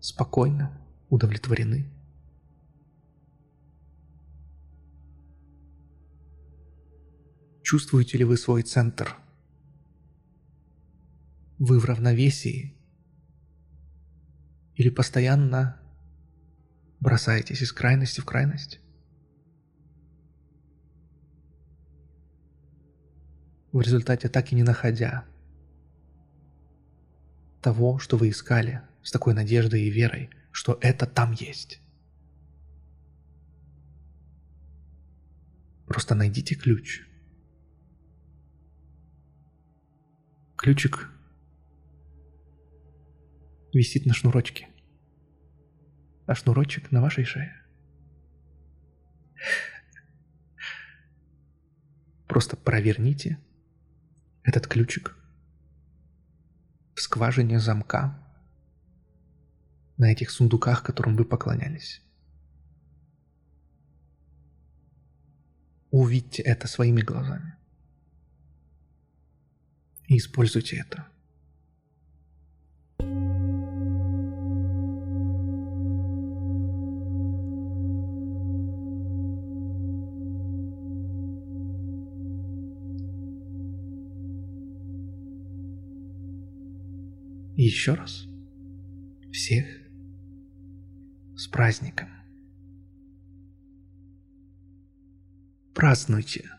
Спокойно, 0.00 0.80
удовлетворены? 1.10 1.88
Чувствуете 7.62 8.16
ли 8.16 8.24
вы 8.24 8.38
свой 8.38 8.62
центр? 8.62 9.14
Вы 11.58 11.78
в 11.78 11.84
равновесии? 11.84 12.74
Или 14.74 14.88
постоянно 14.88 15.80
бросаетесь 16.98 17.60
из 17.60 17.72
крайности 17.72 18.20
в 18.20 18.24
крайность? 18.24 18.80
В 23.76 23.80
результате 23.82 24.30
так 24.30 24.52
и 24.52 24.54
не 24.54 24.62
находя 24.62 25.26
того, 27.60 27.98
что 27.98 28.16
вы 28.16 28.30
искали, 28.30 28.80
с 29.02 29.12
такой 29.12 29.34
надеждой 29.34 29.82
и 29.82 29.90
верой, 29.90 30.30
что 30.50 30.78
это 30.80 31.04
там 31.04 31.32
есть. 31.32 31.82
Просто 35.86 36.14
найдите 36.14 36.54
ключ. 36.54 37.02
Ключик 40.56 41.10
висит 43.74 44.06
на 44.06 44.14
шнурочке, 44.14 44.68
а 46.24 46.34
шнурочек 46.34 46.90
на 46.92 47.02
вашей 47.02 47.24
шее. 47.24 47.62
Просто 52.26 52.56
проверните 52.56 53.38
этот 54.46 54.68
ключик 54.68 55.16
в 56.94 57.00
скважине 57.00 57.58
замка 57.58 58.16
на 59.96 60.12
этих 60.12 60.30
сундуках, 60.30 60.84
которым 60.84 61.16
вы 61.16 61.24
поклонялись. 61.24 62.00
Увидьте 65.90 66.42
это 66.42 66.68
своими 66.68 67.00
глазами. 67.00 67.56
И 70.06 70.16
используйте 70.16 70.76
это. 70.76 71.08
Еще 87.66 87.94
раз 87.94 88.26
всех 89.32 89.66
с 91.36 91.48
праздником. 91.48 92.08
Празднуйте. 95.74 96.55